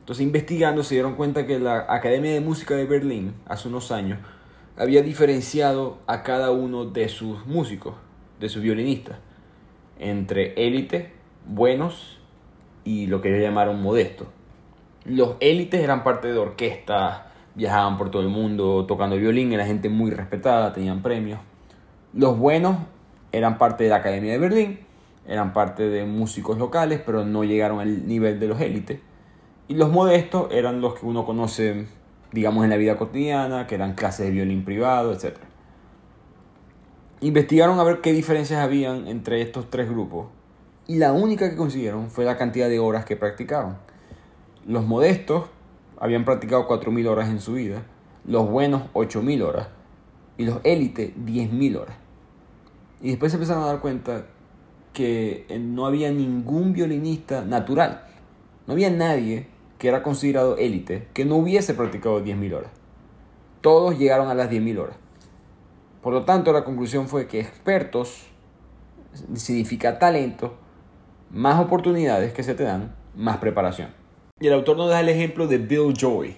Entonces 0.00 0.24
investigando 0.24 0.84
se 0.84 0.94
dieron 0.94 1.16
cuenta 1.16 1.46
que 1.46 1.58
la 1.58 1.86
Academia 1.88 2.32
de 2.32 2.40
Música 2.40 2.76
de 2.76 2.84
Berlín 2.84 3.34
hace 3.46 3.68
unos 3.68 3.90
años 3.90 4.18
había 4.76 5.02
diferenciado 5.02 5.98
a 6.06 6.22
cada 6.22 6.52
uno 6.52 6.84
de 6.84 7.08
sus 7.08 7.44
músicos, 7.46 7.94
de 8.38 8.48
sus 8.48 8.62
violinistas, 8.62 9.18
entre 9.98 10.54
élite, 10.54 11.12
buenos 11.46 12.20
y 12.84 13.06
lo 13.06 13.20
que 13.20 13.30
ellos 13.30 13.42
llamaron 13.42 13.82
modestos. 13.82 14.28
Los 15.04 15.36
élites 15.40 15.82
eran 15.82 16.04
parte 16.04 16.32
de 16.32 16.38
orquestas, 16.38 17.22
viajaban 17.56 17.96
por 17.96 18.10
todo 18.10 18.22
el 18.22 18.28
mundo 18.28 18.84
tocando 18.86 19.16
violín, 19.16 19.52
era 19.52 19.66
gente 19.66 19.88
muy 19.88 20.10
respetada, 20.10 20.72
tenían 20.72 21.02
premios. 21.02 21.40
Los 22.12 22.38
buenos 22.38 22.76
eran 23.32 23.58
parte 23.58 23.84
de 23.84 23.90
la 23.90 23.96
Academia 23.96 24.32
de 24.32 24.38
Berlín, 24.38 24.80
eran 25.26 25.52
parte 25.52 25.88
de 25.88 26.04
músicos 26.04 26.58
locales, 26.58 27.00
pero 27.04 27.24
no 27.24 27.42
llegaron 27.42 27.80
al 27.80 28.06
nivel 28.06 28.38
de 28.38 28.48
los 28.48 28.60
élites. 28.60 29.00
Y 29.68 29.74
los 29.74 29.90
modestos 29.90 30.52
eran 30.52 30.80
los 30.80 30.94
que 30.94 31.06
uno 31.06 31.24
conoce, 31.24 31.88
digamos, 32.30 32.62
en 32.62 32.70
la 32.70 32.76
vida 32.76 32.96
cotidiana, 32.96 33.66
que 33.66 33.74
eran 33.74 33.94
clases 33.94 34.26
de 34.26 34.32
violín 34.32 34.64
privado, 34.64 35.12
etc. 35.12 35.38
Investigaron 37.20 37.80
a 37.80 37.84
ver 37.84 38.02
qué 38.02 38.12
diferencias 38.12 38.60
habían 38.60 39.08
entre 39.08 39.40
estos 39.40 39.68
tres 39.70 39.88
grupos 39.88 40.26
y 40.86 40.98
la 40.98 41.12
única 41.12 41.50
que 41.50 41.56
consiguieron 41.56 42.10
fue 42.10 42.24
la 42.24 42.36
cantidad 42.36 42.68
de 42.68 42.78
horas 42.78 43.04
que 43.04 43.16
practicaban. 43.16 43.78
Los 44.66 44.84
modestos 44.84 45.48
habían 45.98 46.24
practicado 46.24 46.68
4.000 46.68 47.08
horas 47.08 47.28
en 47.28 47.40
su 47.40 47.54
vida, 47.54 47.82
los 48.24 48.48
buenos 48.48 48.82
8.000 48.92 49.42
horas 49.42 49.68
y 50.36 50.44
los 50.44 50.60
élites 50.64 51.12
10.000 51.16 51.80
horas. 51.80 51.96
Y 53.00 53.10
después 53.10 53.32
se 53.32 53.36
empezaron 53.36 53.64
a 53.64 53.66
dar 53.66 53.80
cuenta 53.80 54.26
que 54.92 55.46
no 55.60 55.86
había 55.86 56.10
ningún 56.10 56.72
violinista 56.72 57.44
natural, 57.44 58.06
no 58.66 58.72
había 58.72 58.90
nadie 58.90 59.48
que 59.78 59.88
era 59.88 60.02
considerado 60.02 60.56
élite 60.56 61.08
que 61.12 61.24
no 61.24 61.36
hubiese 61.36 61.74
practicado 61.74 62.24
10.000 62.24 62.54
horas. 62.54 62.70
Todos 63.60 63.98
llegaron 63.98 64.28
a 64.28 64.34
las 64.34 64.50
10.000 64.50 64.78
horas. 64.78 64.96
Por 66.02 66.12
lo 66.12 66.24
tanto, 66.24 66.52
la 66.52 66.64
conclusión 66.64 67.08
fue 67.08 67.26
que 67.26 67.40
expertos 67.40 68.26
significa 69.34 69.98
talento, 69.98 70.54
más 71.30 71.60
oportunidades 71.60 72.32
que 72.32 72.42
se 72.42 72.54
te 72.54 72.64
dan, 72.64 72.94
más 73.14 73.38
preparación. 73.38 74.05
Y 74.38 74.48
el 74.48 74.52
autor 74.52 74.76
nos 74.76 74.90
da 74.90 75.00
el 75.00 75.08
ejemplo 75.08 75.46
de 75.46 75.56
Bill 75.56 75.94
Joy, 75.94 76.36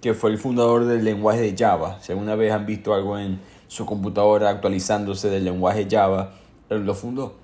que 0.00 0.14
fue 0.14 0.30
el 0.30 0.38
fundador 0.38 0.86
del 0.86 1.04
lenguaje 1.04 1.42
de 1.42 1.54
Java. 1.54 1.98
Si 2.00 2.10
alguna 2.10 2.36
vez 2.36 2.50
han 2.50 2.64
visto 2.64 2.94
algo 2.94 3.18
en 3.18 3.38
su 3.68 3.84
computadora 3.84 4.48
actualizándose 4.48 5.28
del 5.28 5.44
lenguaje 5.44 5.86
Java, 5.90 6.32
él 6.70 6.86
lo 6.86 6.94
fundó. 6.94 7.34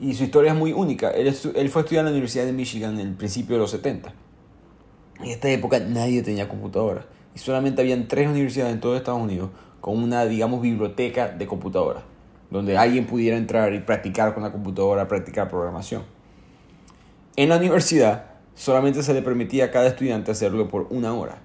Y 0.00 0.14
su 0.14 0.24
historia 0.24 0.50
es 0.50 0.58
muy 0.58 0.72
única. 0.72 1.10
Él, 1.10 1.32
fue 1.34 1.52
a 1.54 1.64
estudiar 1.84 2.00
en 2.00 2.06
la 2.06 2.10
Universidad 2.10 2.46
de 2.46 2.52
Michigan 2.52 2.98
en 2.98 3.06
el 3.06 3.14
principio 3.14 3.54
de 3.54 3.60
los 3.60 3.70
70. 3.70 4.12
En 5.20 5.26
esta 5.26 5.48
época 5.50 5.78
nadie 5.78 6.22
tenía 6.22 6.48
computadora. 6.48 7.06
Y 7.32 7.38
solamente 7.38 7.80
habían 7.80 8.08
tres 8.08 8.26
universidades 8.26 8.74
en 8.74 8.80
todo 8.80 8.96
Estados 8.96 9.22
Unidos 9.22 9.50
con 9.80 10.02
una, 10.02 10.26
digamos, 10.26 10.60
biblioteca 10.60 11.28
de 11.28 11.46
computadoras 11.46 12.02
donde 12.50 12.76
alguien 12.76 13.06
pudiera 13.06 13.36
entrar 13.36 13.72
y 13.72 13.78
practicar 13.78 14.34
con 14.34 14.42
la 14.42 14.50
computadora, 14.50 15.06
practicar 15.06 15.48
programación. 15.48 16.02
En 17.36 17.48
la 17.48 17.56
universidad 17.56 18.33
solamente 18.54 19.02
se 19.02 19.14
le 19.14 19.22
permitía 19.22 19.66
a 19.66 19.70
cada 19.70 19.88
estudiante 19.88 20.30
hacerlo 20.30 20.68
por 20.68 20.86
una 20.90 21.14
hora, 21.14 21.38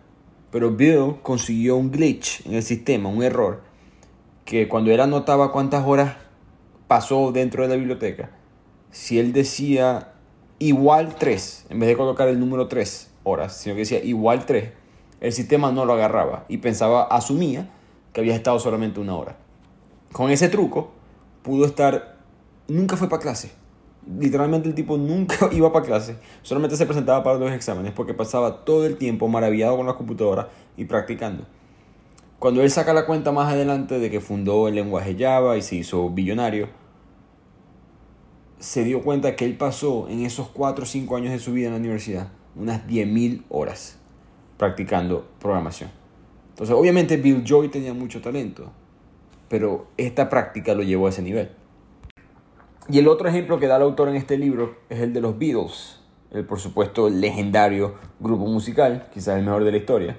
pero 0.51 0.71
Bill 0.71 1.15
consiguió 1.21 1.75
un 1.75 1.91
glitch 1.91 2.45
en 2.45 2.53
el 2.53 2.63
sistema, 2.63 3.09
un 3.09 3.23
error, 3.23 3.61
que 4.45 4.67
cuando 4.67 4.91
él 4.91 4.99
anotaba 4.99 5.51
cuántas 5.51 5.85
horas 5.85 6.15
pasó 6.87 7.31
dentro 7.31 7.63
de 7.63 7.69
la 7.69 7.75
biblioteca, 7.75 8.31
si 8.91 9.19
él 9.19 9.31
decía 9.33 10.13
igual 10.57 11.15
3, 11.15 11.67
en 11.69 11.79
vez 11.79 11.89
de 11.89 11.97
colocar 11.97 12.27
el 12.27 12.39
número 12.39 12.67
3 12.67 13.11
horas, 13.23 13.57
sino 13.57 13.75
que 13.75 13.81
decía 13.81 14.03
igual 14.03 14.45
3, 14.45 14.71
el 15.21 15.33
sistema 15.33 15.71
no 15.71 15.85
lo 15.85 15.93
agarraba 15.93 16.45
y 16.47 16.57
pensaba, 16.57 17.03
asumía 17.03 17.69
que 18.13 18.21
había 18.21 18.35
estado 18.35 18.59
solamente 18.59 18.99
una 18.99 19.15
hora. 19.15 19.37
Con 20.11 20.31
ese 20.31 20.49
truco 20.49 20.91
pudo 21.43 21.65
estar, 21.65 22.17
nunca 22.67 22.97
fue 22.97 23.09
para 23.09 23.21
clase. 23.21 23.51
Literalmente 24.17 24.69
el 24.69 24.75
tipo 24.75 24.97
nunca 24.97 25.49
iba 25.51 25.71
para 25.71 25.85
clase, 25.85 26.15
solamente 26.41 26.75
se 26.75 26.85
presentaba 26.85 27.23
para 27.23 27.37
los 27.37 27.51
exámenes 27.51 27.91
porque 27.93 28.13
pasaba 28.13 28.63
todo 28.65 28.85
el 28.85 28.97
tiempo 28.97 29.27
maravillado 29.27 29.77
con 29.77 29.85
la 29.85 29.93
computadora 29.93 30.49
y 30.77 30.85
practicando. 30.85 31.43
Cuando 32.39 32.61
él 32.63 32.71
saca 32.71 32.93
la 32.93 33.05
cuenta 33.05 33.31
más 33.31 33.51
adelante 33.51 33.99
de 33.99 34.09
que 34.09 34.21
fundó 34.21 34.67
el 34.67 34.75
lenguaje 34.75 35.15
Java 35.19 35.57
y 35.57 35.61
se 35.61 35.75
hizo 35.75 36.09
billonario, 36.09 36.69
se 38.59 38.83
dio 38.83 39.01
cuenta 39.01 39.35
que 39.35 39.45
él 39.45 39.57
pasó 39.57 40.07
en 40.09 40.25
esos 40.25 40.47
4 40.49 40.83
o 40.83 40.87
5 40.87 41.15
años 41.15 41.31
de 41.31 41.39
su 41.39 41.53
vida 41.53 41.67
en 41.67 41.73
la 41.73 41.79
universidad 41.79 42.29
unas 42.55 42.85
10.000 42.87 43.43
horas 43.49 43.97
practicando 44.57 45.27
programación. 45.39 45.89
Entonces, 46.49 46.75
obviamente 46.75 47.17
Bill 47.17 47.43
Joy 47.43 47.69
tenía 47.69 47.93
mucho 47.93 48.21
talento, 48.21 48.71
pero 49.47 49.87
esta 49.97 50.29
práctica 50.29 50.75
lo 50.75 50.83
llevó 50.83 51.07
a 51.07 51.09
ese 51.09 51.21
nivel. 51.21 51.49
Y 52.91 52.97
el 52.97 53.07
otro 53.07 53.29
ejemplo 53.29 53.59
que 53.59 53.67
da 53.67 53.75
el 53.75 53.83
autor 53.83 54.09
en 54.09 54.15
este 54.15 54.35
libro 54.35 54.77
es 54.89 54.99
el 54.99 55.13
de 55.13 55.21
los 55.21 55.37
Beatles, 55.37 55.99
el 56.31 56.43
por 56.43 56.59
supuesto 56.59 57.07
legendario 57.07 57.93
grupo 58.19 58.47
musical, 58.47 59.07
quizás 59.13 59.37
el 59.37 59.45
mejor 59.45 59.63
de 59.63 59.71
la 59.71 59.77
historia, 59.77 60.17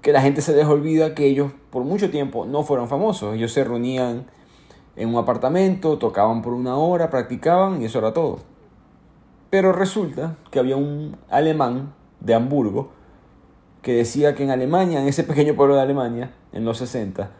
que 0.00 0.12
la 0.12 0.22
gente 0.22 0.40
se 0.40 0.56
les 0.56 0.64
olvida 0.64 1.14
que 1.14 1.26
ellos 1.26 1.52
por 1.68 1.84
mucho 1.84 2.10
tiempo 2.10 2.46
no 2.46 2.62
fueron 2.62 2.88
famosos, 2.88 3.34
ellos 3.34 3.52
se 3.52 3.62
reunían 3.62 4.24
en 4.96 5.10
un 5.10 5.16
apartamento, 5.16 5.98
tocaban 5.98 6.40
por 6.40 6.54
una 6.54 6.78
hora, 6.78 7.10
practicaban 7.10 7.82
y 7.82 7.84
eso 7.84 7.98
era 7.98 8.14
todo. 8.14 8.38
Pero 9.50 9.72
resulta 9.72 10.36
que 10.50 10.60
había 10.60 10.76
un 10.76 11.18
alemán 11.28 11.92
de 12.20 12.34
Hamburgo 12.34 12.92
que 13.82 13.92
decía 13.92 14.34
que 14.34 14.44
en 14.44 14.50
Alemania, 14.50 15.02
en 15.02 15.08
ese 15.08 15.24
pequeño 15.24 15.54
pueblo 15.56 15.74
de 15.74 15.82
Alemania, 15.82 16.32
en 16.54 16.64
los 16.64 16.78
60, 16.78 17.30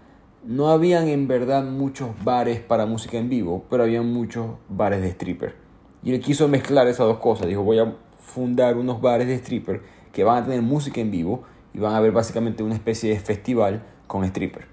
no 0.45 0.71
habían 0.71 1.09
en 1.09 1.29
verdad 1.29 1.65
muchos 1.65 2.11
bares 2.25 2.61
para 2.61 2.87
música 2.87 3.19
en 3.19 3.29
vivo, 3.29 3.65
pero 3.69 3.83
había 3.83 4.03
muchos 4.03 4.57
bares 4.69 5.03
de 5.03 5.09
stripper. 5.09 5.55
Y 6.03 6.15
él 6.15 6.21
quiso 6.21 6.49
mezclar 6.49 6.87
esas 6.89 7.07
dos 7.07 7.19
cosas. 7.19 7.47
Dijo, 7.47 7.63
voy 7.63 7.79
a 7.79 7.95
fundar 8.19 8.77
unos 8.77 9.01
bares 9.01 9.27
de 9.27 9.35
stripper 9.35 9.83
que 10.13 10.25
van 10.25 10.43
a 10.43 10.47
tener 10.47 10.63
música 10.63 11.01
en 11.01 11.11
vivo 11.11 11.43
y 11.75 11.79
van 11.79 11.93
a 11.93 11.99
haber 11.99 12.13
básicamente 12.13 12.63
una 12.63 12.75
especie 12.75 13.11
de 13.11 13.21
festival 13.21 13.83
con 14.07 14.25
stripper. 14.25 14.67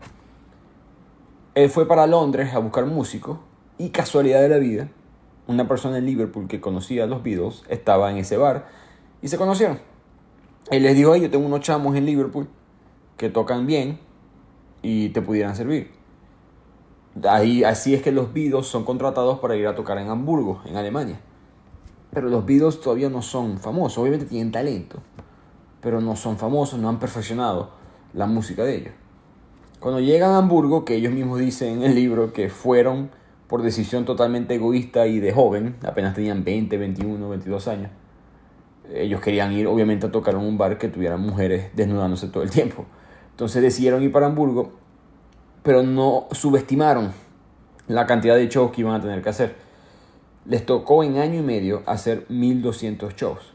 Él 1.53 1.69
fue 1.69 1.88
para 1.88 2.07
Londres 2.07 2.53
a 2.53 2.59
buscar 2.59 2.86
músicos 2.86 3.39
y 3.77 3.89
casualidad 3.89 4.41
de 4.41 4.50
la 4.50 4.57
vida, 4.57 4.89
una 5.47 5.67
persona 5.67 5.97
en 5.97 6.05
Liverpool 6.05 6.47
que 6.47 6.62
conocía 6.62 7.03
a 7.03 7.07
los 7.07 7.24
Beatles 7.24 7.63
estaba 7.67 8.12
en 8.12 8.17
ese 8.17 8.38
bar 8.38 8.67
y 9.21 9.27
se 9.27 9.38
conocieron. 9.38 9.79
Él 10.69 10.83
les 10.83 10.95
dijo, 10.95 11.15
yo 11.15 11.29
tengo 11.29 11.45
unos 11.45 11.62
chamos 11.62 11.95
en 11.95 12.05
Liverpool 12.05 12.47
que 13.15 13.29
tocan 13.29 13.65
bien, 13.65 14.00
y 14.88 15.10
te 15.10 15.22
pudieran 15.22 15.53
servir. 15.53 15.91
Ahí, 17.27 17.65
así 17.65 17.94
es 17.94 18.01
que 18.01 18.13
los 18.13 18.32
Beatles 18.32 18.67
son 18.67 18.86
contratados 18.86 19.39
para 19.39 19.58
ir 19.58 19.67
a 19.67 19.75
tocar 19.75 19.98
en 19.98 20.08
Hamburgo, 20.08 20.62
en 20.65 20.77
Alemania. 20.77 21.20
Pero 22.13 22.29
los 22.29 22.46
Beatles 22.46 22.79
todavía 22.79 23.10
no 23.10 23.22
son 23.22 23.58
famosos, 23.58 23.98
obviamente 23.98 24.27
tienen 24.27 24.50
talento, 24.50 25.00
pero 25.82 26.00
no 26.00 26.15
son 26.15 26.38
famosos, 26.38 26.79
no 26.79 26.88
han 26.88 27.00
perfeccionado 27.00 27.72
la 28.13 28.27
música 28.27 28.63
de 28.63 28.75
ellos. 28.75 28.94
Cuando 29.82 30.00
llegan 30.00 30.32
a 30.32 30.38
Hamburgo, 30.38 30.86
que 30.86 30.96
ellos 30.96 31.12
mismos 31.12 31.39
dicen 31.39 31.79
en 31.79 31.84
el 31.84 31.96
libro 31.96 32.32
que 32.32 32.50
fueron 32.50 33.10
por 33.50 33.63
decisión 33.63 34.06
totalmente 34.06 34.56
egoísta 34.56 35.06
y 35.08 35.20
de 35.20 35.34
joven, 35.34 35.75
apenas 35.86 36.15
tenían 36.15 36.46
20, 36.46 36.77
21, 36.77 37.29
22 37.29 37.67
años, 37.67 37.91
ellos 38.94 39.20
querían 39.20 39.51
ir 39.51 39.67
obviamente 39.67 40.06
a 40.06 40.12
tocar 40.12 40.36
en 40.36 40.41
un 40.41 40.58
bar 40.58 40.77
que 40.77 40.88
tuviera 40.88 41.17
mujeres 41.17 41.75
desnudándose 41.75 42.29
todo 42.29 42.44
el 42.44 42.51
tiempo. 42.51 42.86
Entonces 43.38 43.62
decidieron 43.62 44.01
ir 44.01 44.12
para 44.12 44.25
Hamburgo, 44.25 44.72
pero 45.62 45.84
no 45.84 46.25
subestimaron 46.32 47.12
la 47.88 48.08
cantidad 48.08 48.36
de 48.36 48.48
shows 48.48 48.72
que 48.72 48.82
iban 48.82 48.96
a 48.96 49.00
tener 49.00 49.22
que 49.22 49.29
hacer. 49.29 49.56
Les 50.46 50.65
tocó 50.65 51.03
en 51.03 51.20
año 51.20 51.38
y 51.41 51.44
medio 51.44 51.84
hacer 51.86 52.25
1200 52.29 53.15
shows. 53.15 53.53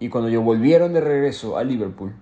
Y 0.00 0.08
cuando 0.08 0.28
ellos 0.28 0.42
volvieron 0.42 0.92
de 0.92 1.00
regreso 1.00 1.56
a 1.56 1.62
Liverpool 1.62 2.16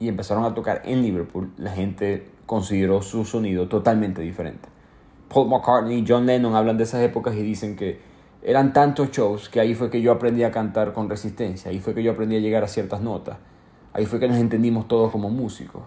y 0.00 0.08
empezaron 0.08 0.46
a 0.46 0.54
tocar 0.54 0.80
en 0.86 1.02
Liverpool, 1.02 1.52
la 1.58 1.72
gente 1.72 2.30
consideró 2.46 3.02
su 3.02 3.26
sonido 3.26 3.68
totalmente 3.68 4.22
diferente. 4.22 4.70
Paul 5.28 5.50
McCartney 5.50 5.98
y 5.98 6.04
John 6.08 6.24
Lennon 6.24 6.54
hablan 6.54 6.78
de 6.78 6.84
esas 6.84 7.02
épocas 7.02 7.34
y 7.34 7.42
dicen 7.42 7.76
que 7.76 8.00
eran 8.40 8.72
tantos 8.72 9.10
shows 9.10 9.50
que 9.50 9.60
ahí 9.60 9.74
fue 9.74 9.90
que 9.90 10.00
yo 10.00 10.12
aprendí 10.12 10.44
a 10.44 10.50
cantar 10.50 10.94
con 10.94 11.10
resistencia, 11.10 11.70
ahí 11.70 11.78
fue 11.78 11.92
que 11.92 12.02
yo 12.02 12.12
aprendí 12.12 12.36
a 12.36 12.40
llegar 12.40 12.64
a 12.64 12.68
ciertas 12.68 13.02
notas. 13.02 13.36
Ahí 13.98 14.06
fue 14.06 14.20
que 14.20 14.28
nos 14.28 14.36
entendimos 14.36 14.86
todos 14.86 15.10
como 15.10 15.28
músicos. 15.28 15.82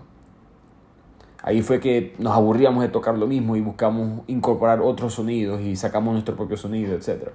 Ahí 1.41 1.61
fue 1.61 1.79
que 1.79 2.13
nos 2.19 2.35
aburríamos 2.35 2.83
de 2.83 2.89
tocar 2.89 3.17
lo 3.17 3.25
mismo 3.25 3.55
y 3.55 3.61
buscamos 3.61 4.23
incorporar 4.27 4.81
otros 4.81 5.13
sonidos 5.13 5.61
y 5.61 5.77
sacamos 5.77 6.11
nuestro 6.11 6.35
propio 6.35 6.57
sonido, 6.57 6.93
etc. 6.93 7.29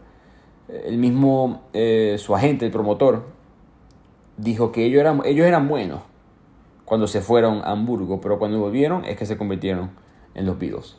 El 0.68 0.98
mismo, 0.98 1.62
eh, 1.72 2.16
su 2.18 2.34
agente, 2.36 2.66
el 2.66 2.72
promotor, 2.72 3.24
dijo 4.36 4.70
que 4.70 4.84
ellos 4.84 5.00
eran, 5.00 5.22
ellos 5.24 5.46
eran 5.46 5.66
buenos 5.66 6.02
cuando 6.84 7.06
se 7.06 7.22
fueron 7.22 7.62
a 7.64 7.70
Hamburgo, 7.70 8.20
pero 8.20 8.38
cuando 8.38 8.60
volvieron 8.60 9.06
es 9.06 9.16
que 9.16 9.24
se 9.24 9.38
convirtieron 9.38 9.92
en 10.34 10.44
los 10.44 10.58
Beatles. 10.58 10.94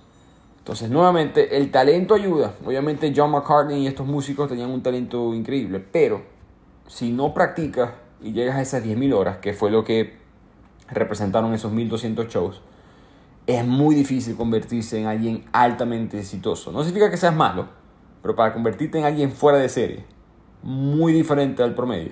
Entonces, 0.57 0.89
nuevamente, 0.89 1.55
el 1.55 1.69
talento 1.69 2.15
ayuda. 2.15 2.51
Obviamente, 2.65 3.13
John 3.15 3.29
McCartney 3.29 3.83
y 3.83 3.85
estos 3.85 4.07
músicos 4.07 4.49
tenían 4.49 4.71
un 4.71 4.81
talento 4.81 5.35
increíble, 5.35 5.79
pero 5.79 6.23
si 6.87 7.11
no 7.11 7.31
practicas 7.35 7.91
y 8.21 8.33
llegas 8.33 8.55
a 8.55 8.61
esas 8.61 8.83
10.000 8.83 9.13
horas, 9.13 9.37
que 9.37 9.53
fue 9.53 9.71
lo 9.71 9.83
que 9.83 10.17
representaron 10.89 11.53
esos 11.53 11.71
1.200 11.71 12.27
shows, 12.27 12.61
es 13.45 13.65
muy 13.65 13.95
difícil 13.95 14.35
convertirse 14.35 14.99
en 14.99 15.07
alguien 15.07 15.45
altamente 15.53 16.19
exitoso. 16.19 16.71
No 16.71 16.83
significa 16.83 17.09
que 17.09 17.17
seas 17.17 17.35
malo, 17.35 17.67
pero 18.21 18.35
para 18.35 18.53
convertirte 18.53 18.99
en 18.99 19.05
alguien 19.05 19.31
fuera 19.31 19.57
de 19.57 19.69
serie, 19.69 20.05
muy 20.61 21.13
diferente 21.13 21.63
al 21.63 21.75
promedio, 21.75 22.11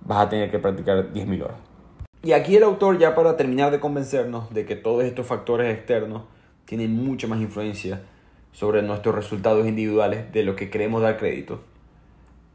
vas 0.00 0.26
a 0.26 0.28
tener 0.28 0.50
que 0.50 0.58
practicar 0.58 1.12
10.000 1.12 1.44
horas. 1.44 1.58
Y 2.22 2.32
aquí 2.32 2.56
el 2.56 2.62
autor, 2.62 2.98
ya 2.98 3.14
para 3.14 3.36
terminar 3.36 3.72
de 3.72 3.80
convencernos 3.80 4.52
de 4.54 4.64
que 4.64 4.76
todos 4.76 5.04
estos 5.04 5.26
factores 5.26 5.76
externos 5.76 6.22
tienen 6.64 6.94
mucha 6.94 7.26
más 7.26 7.40
influencia 7.40 8.02
sobre 8.52 8.82
nuestros 8.82 9.14
resultados 9.14 9.66
individuales 9.66 10.30
de 10.32 10.44
lo 10.44 10.54
que 10.54 10.70
queremos 10.70 11.02
dar 11.02 11.18
crédito, 11.18 11.62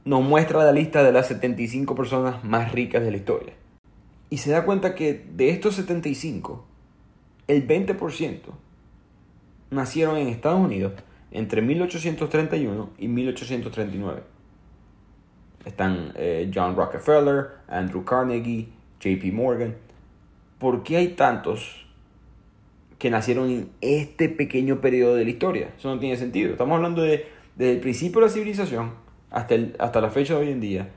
nos 0.08 0.24
muestra 0.24 0.64
la 0.64 0.72
lista 0.72 1.04
de 1.04 1.12
las 1.12 1.28
75 1.28 1.94
personas 1.94 2.42
más 2.46 2.72
ricas 2.72 3.04
de 3.04 3.12
la 3.12 3.18
historia. 3.18 3.54
Y 4.30 4.38
se 4.38 4.52
da 4.52 4.64
cuenta 4.64 4.96
que 4.96 5.26
de 5.34 5.50
estos 5.50 5.76
75, 5.76 6.66
el 7.50 7.68
20% 7.68 8.40
nacieron 9.70 10.16
en 10.16 10.30
Estados 10.30 10.62
Unidos 10.62 10.94
entre 11.32 11.62
1831 11.62 12.90
y 12.98 13.10
1839. 13.10 14.24
Están 15.66 16.14
eh, 16.16 16.50
John 16.56 16.78
Rockefeller, 16.78 17.50
Andrew 17.68 18.06
Carnegie, 18.06 18.70
JP 19.02 19.34
Morgan. 19.34 19.76
¿Por 20.58 20.84
qué 20.84 20.96
hay 20.96 21.10
tantos 21.10 21.86
que 22.98 23.10
nacieron 23.10 23.50
en 23.50 23.70
este 23.82 24.30
pequeño 24.30 24.80
periodo 24.80 25.16
de 25.16 25.26
la 25.26 25.32
historia? 25.32 25.74
Eso 25.78 25.94
no 25.94 26.00
tiene 26.00 26.16
sentido. 26.16 26.52
Estamos 26.52 26.78
hablando 26.78 27.02
de 27.02 27.28
desde 27.58 27.74
el 27.74 27.80
principio 27.82 28.22
de 28.22 28.28
la 28.28 28.32
civilización 28.32 29.07
hasta, 29.32 29.56
hasta 29.80 30.02
la 30.02 30.10
fecha 30.10 30.34
de 30.36 30.42
hoy 30.42 30.52
en 30.52 30.62
día. 30.62 30.90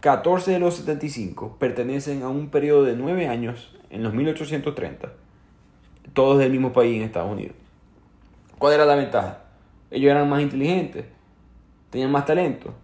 14 0.00 0.52
de 0.52 0.58
los 0.58 0.76
75 0.76 1.56
pertenecen 1.58 2.22
a 2.22 2.28
un 2.28 2.48
periodo 2.48 2.84
de 2.84 2.94
9 2.96 3.28
años 3.28 3.74
en 3.90 4.02
los 4.02 4.14
1830, 4.14 5.12
todos 6.12 6.38
del 6.38 6.52
mismo 6.52 6.72
país 6.72 6.96
en 6.96 7.02
Estados 7.02 7.32
Unidos. 7.32 7.56
¿Cuál 8.58 8.74
era 8.74 8.86
la 8.86 8.94
ventaja? 8.94 9.40
Ellos 9.90 10.10
eran 10.10 10.28
más 10.28 10.42
inteligentes, 10.42 11.06
tenían 11.90 12.10
más 12.10 12.24
talento. 12.24 12.74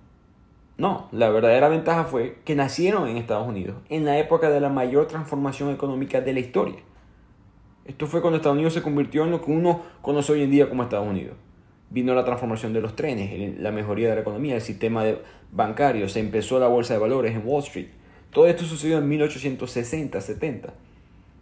No, 0.79 1.09
la 1.13 1.29
verdadera 1.29 1.69
ventaja 1.69 2.05
fue 2.05 2.39
que 2.45 2.55
nacieron 2.55 3.09
en 3.09 3.17
Estados 3.17 3.47
Unidos, 3.47 3.77
en 3.89 4.05
la 4.05 4.19
época 4.19 4.51
de 4.51 4.61
la 4.61 4.69
mayor 4.69 5.07
transformación 5.07 5.71
económica 5.71 6.21
de 6.21 6.33
la 6.33 6.41
historia. 6.41 6.81
Esto 7.85 8.07
fue 8.07 8.21
cuando 8.21 8.37
Estados 8.37 8.57
Unidos 8.57 8.75
se 8.75 8.83
convirtió 8.83 9.25
en 9.25 9.33
lo 9.33 9.43
que 9.43 9.51
uno 9.51 9.83
conoce 10.01 10.33
hoy 10.33 10.43
en 10.43 10.51
día 10.51 10.69
como 10.69 10.83
Estados 10.83 11.09
Unidos. 11.09 11.37
Vino 11.93 12.15
la 12.15 12.25
transformación 12.25 12.73
de 12.73 12.81
los 12.81 12.97
trenes, 12.97 13.61
la 13.61 13.71
mejoría 13.71 14.09
de 14.09 14.15
la 14.15 14.21
economía, 14.23 14.55
el 14.55 14.63
sistema 14.63 15.05
bancario, 15.51 16.09
se 16.09 16.21
empezó 16.21 16.59
la 16.59 16.69
bolsa 16.69 16.95
de 16.95 17.01
valores 17.01 17.35
en 17.35 17.43
Wall 17.45 17.63
Street. 17.63 17.89
Todo 18.31 18.47
esto 18.47 18.65
sucedió 18.65 18.97
en 18.97 19.07
1860, 19.09 20.19
70. 20.19 20.73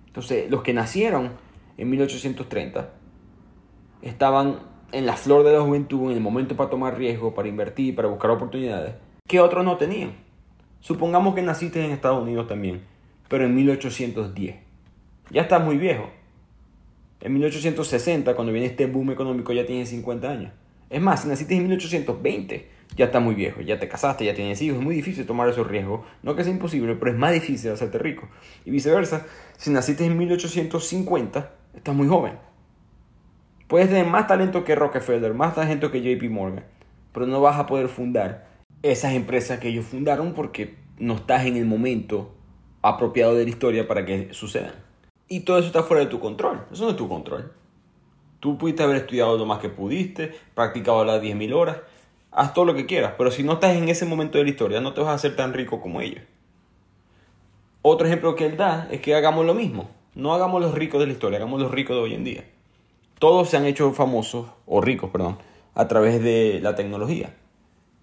Entonces, 0.08 0.50
los 0.50 0.62
que 0.62 0.74
nacieron 0.74 1.30
en 1.78 1.88
1830 1.88 2.90
estaban 4.02 4.58
en 4.90 5.06
la 5.06 5.14
flor 5.14 5.44
de 5.44 5.52
la 5.52 5.60
juventud, 5.60 6.10
en 6.10 6.16
el 6.16 6.22
momento 6.22 6.56
para 6.56 6.68
tomar 6.68 6.98
riesgo, 6.98 7.32
para 7.32 7.46
invertir, 7.46 7.94
para 7.94 8.08
buscar 8.08 8.32
oportunidades, 8.32 8.94
que 9.28 9.38
otros 9.38 9.64
no 9.64 9.76
tenían. 9.76 10.14
Supongamos 10.80 11.36
que 11.36 11.42
naciste 11.42 11.84
en 11.84 11.92
Estados 11.92 12.22
Unidos 12.22 12.48
también, 12.48 12.80
pero 13.28 13.44
en 13.44 13.54
1810. 13.54 14.56
Ya 15.30 15.42
estás 15.42 15.64
muy 15.64 15.78
viejo. 15.78 16.10
En 17.20 17.34
1860, 17.34 18.34
cuando 18.34 18.52
viene 18.52 18.66
este 18.66 18.86
boom 18.86 19.10
económico, 19.10 19.52
ya 19.52 19.66
tienes 19.66 19.90
50 19.90 20.30
años. 20.30 20.52
Es 20.88 21.00
más, 21.00 21.22
si 21.22 21.28
naciste 21.28 21.54
en 21.54 21.62
1820, 21.62 22.68
ya 22.96 23.04
estás 23.04 23.22
muy 23.22 23.34
viejo, 23.34 23.60
ya 23.60 23.78
te 23.78 23.88
casaste, 23.88 24.24
ya 24.24 24.34
tienes 24.34 24.60
hijos, 24.62 24.78
es 24.78 24.84
muy 24.84 24.96
difícil 24.96 25.26
tomar 25.26 25.48
esos 25.48 25.66
riesgos. 25.66 26.00
No 26.22 26.34
que 26.34 26.44
sea 26.44 26.52
imposible, 26.52 26.96
pero 26.96 27.12
es 27.12 27.18
más 27.18 27.32
difícil 27.32 27.70
hacerte 27.70 27.98
rico. 27.98 28.28
Y 28.64 28.70
viceversa, 28.70 29.26
si 29.56 29.70
naciste 29.70 30.04
en 30.04 30.16
1850, 30.16 31.52
estás 31.74 31.94
muy 31.94 32.08
joven 32.08 32.50
Puedes 33.70 33.88
tener 33.88 34.04
más 34.04 34.26
talento 34.26 34.64
que 34.64 34.74
Rockefeller, 34.74 35.32
más 35.32 35.54
talento 35.54 35.92
que 35.92 36.02
JP 36.02 36.28
Morgan, 36.28 36.64
pero 37.12 37.26
no 37.26 37.40
vas 37.40 37.56
a 37.56 37.66
poder 37.66 37.86
fundar 37.86 38.48
esas 38.82 39.12
empresas 39.12 39.60
que 39.60 39.68
ellos 39.68 39.86
fundaron 39.86 40.34
porque 40.34 40.74
no 40.98 41.14
estás 41.14 41.46
en 41.46 41.56
el 41.56 41.66
momento 41.66 42.34
apropiado 42.82 43.36
de 43.36 43.44
la 43.44 43.50
historia 43.50 43.86
para 43.86 44.04
que 44.04 44.34
sucedan. 44.34 44.89
Y 45.30 45.40
todo 45.40 45.56
eso 45.56 45.68
está 45.68 45.82
fuera 45.82 46.04
de 46.04 46.10
tu 46.10 46.20
control. 46.20 46.66
Eso 46.70 46.84
no 46.84 46.90
es 46.90 46.96
tu 46.96 47.08
control. 47.08 47.50
Tú 48.40 48.58
pudiste 48.58 48.82
haber 48.82 48.96
estudiado 48.96 49.38
lo 49.38 49.46
más 49.46 49.60
que 49.60 49.70
pudiste, 49.70 50.34
practicado 50.54 51.02
las 51.06 51.22
10.000 51.22 51.54
horas, 51.54 51.78
haz 52.30 52.52
todo 52.52 52.66
lo 52.66 52.74
que 52.74 52.84
quieras, 52.84 53.14
pero 53.16 53.30
si 53.30 53.42
no 53.42 53.54
estás 53.54 53.76
en 53.76 53.88
ese 53.88 54.04
momento 54.04 54.36
de 54.36 54.44
la 54.44 54.50
historia, 54.50 54.82
no 54.82 54.92
te 54.92 55.00
vas 55.00 55.10
a 55.10 55.14
hacer 55.14 55.34
tan 55.34 55.54
rico 55.54 55.80
como 55.80 56.02
ellos. 56.02 56.22
Otro 57.80 58.06
ejemplo 58.06 58.34
que 58.34 58.44
él 58.44 58.58
da 58.58 58.88
es 58.90 59.00
que 59.00 59.14
hagamos 59.14 59.46
lo 59.46 59.54
mismo. 59.54 59.88
No 60.14 60.34
hagamos 60.34 60.60
los 60.60 60.74
ricos 60.74 61.00
de 61.00 61.06
la 61.06 61.12
historia, 61.14 61.38
hagamos 61.38 61.60
los 61.60 61.70
ricos 61.70 61.96
de 61.96 62.02
hoy 62.02 62.14
en 62.14 62.24
día 62.24 62.44
todos 63.20 63.50
se 63.50 63.58
han 63.58 63.66
hecho 63.66 63.92
famosos, 63.92 64.46
o 64.66 64.80
ricos, 64.80 65.10
perdón, 65.10 65.36
a 65.74 65.86
través 65.88 66.22
de 66.22 66.58
la 66.62 66.74
tecnología. 66.74 67.36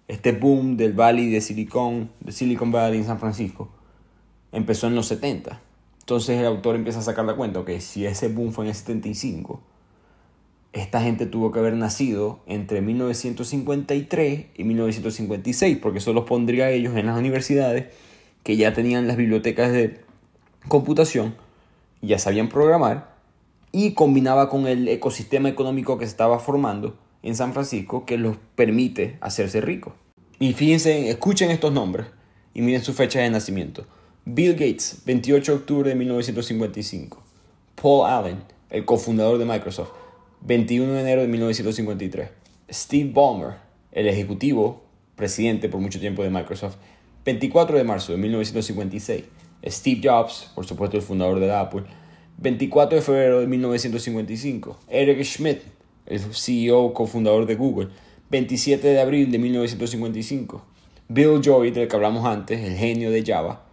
Este 0.06 0.30
boom 0.30 0.76
del 0.76 0.92
Valley 0.92 1.28
de 1.28 1.40
Silicon, 1.40 2.08
de 2.20 2.30
Silicon 2.30 2.70
Valley 2.70 3.00
en 3.00 3.04
San 3.04 3.18
Francisco, 3.18 3.68
empezó 4.52 4.86
en 4.86 4.94
los 4.94 5.06
70. 5.06 5.60
Entonces 6.08 6.38
el 6.38 6.46
autor 6.46 6.74
empieza 6.74 7.00
a 7.00 7.02
sacar 7.02 7.26
la 7.26 7.36
cuenta, 7.36 7.62
que 7.66 7.82
si 7.82 8.06
ese 8.06 8.28
boom 8.28 8.50
fue 8.50 8.64
en 8.64 8.70
el 8.70 8.74
75, 8.74 9.60
esta 10.72 11.02
gente 11.02 11.26
tuvo 11.26 11.52
que 11.52 11.58
haber 11.58 11.74
nacido 11.74 12.40
entre 12.46 12.80
1953 12.80 14.46
y 14.56 14.64
1956, 14.64 15.76
porque 15.82 15.98
eso 15.98 16.14
los 16.14 16.24
pondría 16.24 16.64
a 16.64 16.70
ellos 16.70 16.96
en 16.96 17.04
las 17.04 17.18
universidades 17.18 17.88
que 18.42 18.56
ya 18.56 18.72
tenían 18.72 19.06
las 19.06 19.18
bibliotecas 19.18 19.70
de 19.70 20.00
computación, 20.66 21.34
ya 22.00 22.18
sabían 22.18 22.48
programar 22.48 23.14
y 23.70 23.92
combinaba 23.92 24.48
con 24.48 24.66
el 24.66 24.88
ecosistema 24.88 25.50
económico 25.50 25.98
que 25.98 26.06
se 26.06 26.12
estaba 26.12 26.38
formando 26.38 26.96
en 27.22 27.36
San 27.36 27.52
Francisco 27.52 28.06
que 28.06 28.16
los 28.16 28.38
permite 28.54 29.18
hacerse 29.20 29.60
ricos. 29.60 29.92
Y 30.38 30.54
fíjense, 30.54 31.10
escuchen 31.10 31.50
estos 31.50 31.74
nombres 31.74 32.06
y 32.54 32.62
miren 32.62 32.82
su 32.82 32.94
fecha 32.94 33.20
de 33.20 33.28
nacimiento. 33.28 33.84
Bill 34.30 34.52
Gates, 34.52 35.04
28 35.06 35.52
de 35.52 35.58
octubre 35.58 35.88
de 35.88 35.96
1955. 35.96 37.22
Paul 37.80 38.06
Allen, 38.06 38.42
el 38.68 38.84
cofundador 38.84 39.38
de 39.38 39.46
Microsoft, 39.46 39.92
21 40.42 40.92
de 40.92 41.00
enero 41.00 41.22
de 41.22 41.28
1953. 41.28 42.28
Steve 42.70 43.10
Ballmer, 43.10 43.54
el 43.90 44.06
ejecutivo, 44.06 44.82
presidente 45.16 45.70
por 45.70 45.80
mucho 45.80 45.98
tiempo 45.98 46.22
de 46.22 46.28
Microsoft, 46.28 46.76
24 47.24 47.78
de 47.78 47.84
marzo 47.84 48.12
de 48.12 48.18
1956. 48.18 49.24
Steve 49.66 50.00
Jobs, 50.04 50.50
por 50.54 50.66
supuesto 50.66 50.98
el 50.98 51.02
fundador 51.02 51.40
de 51.40 51.50
Apple, 51.50 51.84
24 52.36 52.96
de 52.96 53.02
febrero 53.02 53.40
de 53.40 53.46
1955. 53.46 54.78
Eric 54.88 55.22
Schmidt, 55.22 55.62
el 56.04 56.20
CEO 56.34 56.92
cofundador 56.92 57.46
de 57.46 57.54
Google. 57.54 57.88
27 58.28 58.88
de 58.88 59.00
abril 59.00 59.30
de 59.30 59.38
1955. 59.38 60.62
Bill 61.08 61.40
Joy, 61.42 61.70
del 61.70 61.88
que 61.88 61.96
hablamos 61.96 62.26
antes, 62.26 62.60
el 62.60 62.76
genio 62.76 63.10
de 63.10 63.24
Java. 63.24 63.64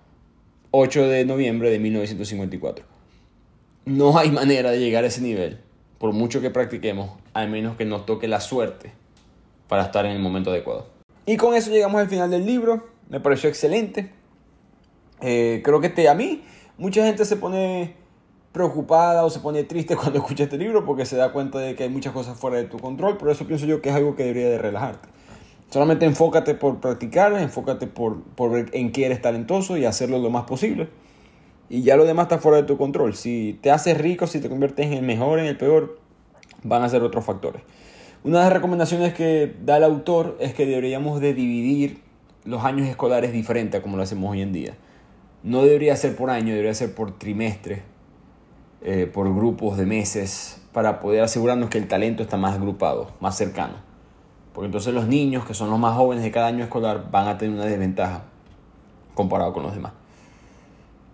8 0.77 1.07
de 1.07 1.23
noviembre 1.23 1.69
de 1.69 1.79
1954. 1.79 2.85
No 3.85 4.17
hay 4.17 4.29
manera 4.29 4.71
de 4.71 4.79
llegar 4.79 5.05
a 5.05 5.07
ese 5.07 5.21
nivel, 5.21 5.59
por 5.99 6.11
mucho 6.11 6.41
que 6.41 6.49
practiquemos, 6.49 7.11
al 7.33 7.49
menos 7.49 7.77
que 7.77 7.85
nos 7.85 8.05
toque 8.05 8.27
la 8.27 8.41
suerte 8.41 8.91
para 9.69 9.83
estar 9.83 10.05
en 10.05 10.11
el 10.11 10.19
momento 10.19 10.51
adecuado. 10.51 10.87
Y 11.25 11.37
con 11.37 11.55
eso 11.55 11.71
llegamos 11.71 12.01
al 12.01 12.09
final 12.09 12.29
del 12.29 12.45
libro. 12.45 12.87
Me 13.09 13.21
pareció 13.21 13.47
excelente. 13.47 14.11
Eh, 15.21 15.61
creo 15.63 15.79
que 15.79 15.89
te, 15.89 16.09
a 16.09 16.13
mí, 16.13 16.43
mucha 16.77 17.05
gente 17.05 17.23
se 17.23 17.37
pone 17.37 17.95
preocupada 18.51 19.23
o 19.23 19.29
se 19.29 19.39
pone 19.39 19.63
triste 19.63 19.95
cuando 19.97 20.19
escucha 20.19 20.43
este 20.43 20.57
libro 20.57 20.85
porque 20.85 21.05
se 21.05 21.15
da 21.15 21.31
cuenta 21.31 21.59
de 21.59 21.75
que 21.75 21.83
hay 21.83 21.89
muchas 21.89 22.11
cosas 22.11 22.37
fuera 22.37 22.57
de 22.57 22.65
tu 22.65 22.79
control, 22.79 23.17
por 23.17 23.29
eso 23.29 23.47
pienso 23.47 23.65
yo 23.65 23.81
que 23.81 23.89
es 23.89 23.95
algo 23.95 24.15
que 24.15 24.23
debería 24.23 24.49
de 24.49 24.57
relajarte. 24.57 25.07
Solamente 25.69 26.05
enfócate 26.05 26.55
por 26.55 26.79
practicar, 26.79 27.33
enfócate 27.33 27.87
por, 27.87 28.21
por 28.21 28.51
ver 28.51 28.69
en 28.73 28.91
qué 28.91 29.05
eres 29.05 29.21
talentoso 29.21 29.77
y 29.77 29.85
hacerlo 29.85 30.19
lo 30.19 30.29
más 30.29 30.45
posible. 30.45 30.89
Y 31.69 31.81
ya 31.81 31.97
lo 31.97 32.05
demás 32.05 32.25
está 32.25 32.37
fuera 32.37 32.57
de 32.57 32.63
tu 32.63 32.77
control. 32.77 33.15
Si 33.15 33.59
te 33.61 33.71
haces 33.71 33.97
rico, 33.97 34.27
si 34.27 34.39
te 34.39 34.49
conviertes 34.49 34.85
en 34.85 34.93
el 34.93 35.01
mejor, 35.01 35.39
en 35.39 35.45
el 35.45 35.57
peor, 35.57 35.99
van 36.63 36.83
a 36.83 36.89
ser 36.89 37.01
otros 37.01 37.25
factores. 37.25 37.61
Una 38.23 38.39
de 38.39 38.45
las 38.45 38.53
recomendaciones 38.53 39.13
que 39.13 39.55
da 39.63 39.77
el 39.77 39.83
autor 39.83 40.37
es 40.39 40.53
que 40.53 40.65
deberíamos 40.65 41.19
de 41.19 41.33
dividir 41.33 42.01
los 42.43 42.63
años 42.63 42.87
escolares 42.87 43.33
diferente 43.33 43.77
a 43.77 43.81
como 43.81 43.97
lo 43.97 44.03
hacemos 44.03 44.31
hoy 44.31 44.41
en 44.41 44.53
día. 44.53 44.75
No 45.43 45.63
debería 45.63 45.95
ser 45.95 46.15
por 46.15 46.29
año, 46.29 46.53
debería 46.53 46.73
ser 46.73 46.95
por 46.95 47.17
trimestre 47.17 47.83
eh, 48.81 49.09
por 49.11 49.33
grupos 49.33 49.77
de 49.77 49.85
meses 49.87 50.61
para 50.71 50.99
poder 50.99 51.23
asegurarnos 51.23 51.69
que 51.69 51.79
el 51.79 51.87
talento 51.87 52.21
está 52.21 52.37
más 52.37 52.55
agrupado, 52.55 53.11
más 53.19 53.35
cercano. 53.35 53.75
Porque 54.55 54.67
entonces 54.67 54.93
los 54.93 55.05
niños, 55.05 55.45
que 55.45 55.53
son 55.53 55.69
los 55.69 55.77
más 55.77 55.97
jóvenes 55.97 56.23
de 56.23 56.31
cada 56.31 56.47
año 56.47 56.63
escolar, 56.63 57.11
van 57.11 57.27
a 57.27 57.37
tener 57.37 57.53
una 57.53 57.65
desventaja 57.65 58.23
comparado 59.13 59.51
con 59.51 59.63
los 59.63 59.75
demás. 59.75 59.91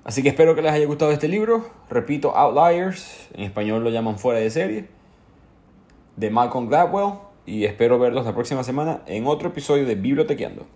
Así 0.03 0.21
que 0.21 0.29
espero 0.29 0.53
que 0.53 0.61
les 0.61 0.71
haya 0.71 0.85
gustado 0.85 1.09
este 1.11 1.27
libro. 1.27 1.65
Repito, 1.89 2.37
Outliers, 2.37 3.29
en 3.33 3.41
español 3.41 3.83
lo 3.83 3.89
llaman 3.89 4.19
fuera 4.19 4.39
de 4.39 4.51
serie, 4.51 4.89
de 6.17 6.29
Malcolm 6.29 6.67
Gladwell. 6.69 7.15
Y 7.47 7.65
espero 7.65 7.97
verlos 7.97 8.25
la 8.25 8.35
próxima 8.35 8.63
semana 8.63 9.01
en 9.07 9.25
otro 9.25 9.49
episodio 9.49 9.85
de 9.87 9.95
Bibliotequeando. 9.95 10.67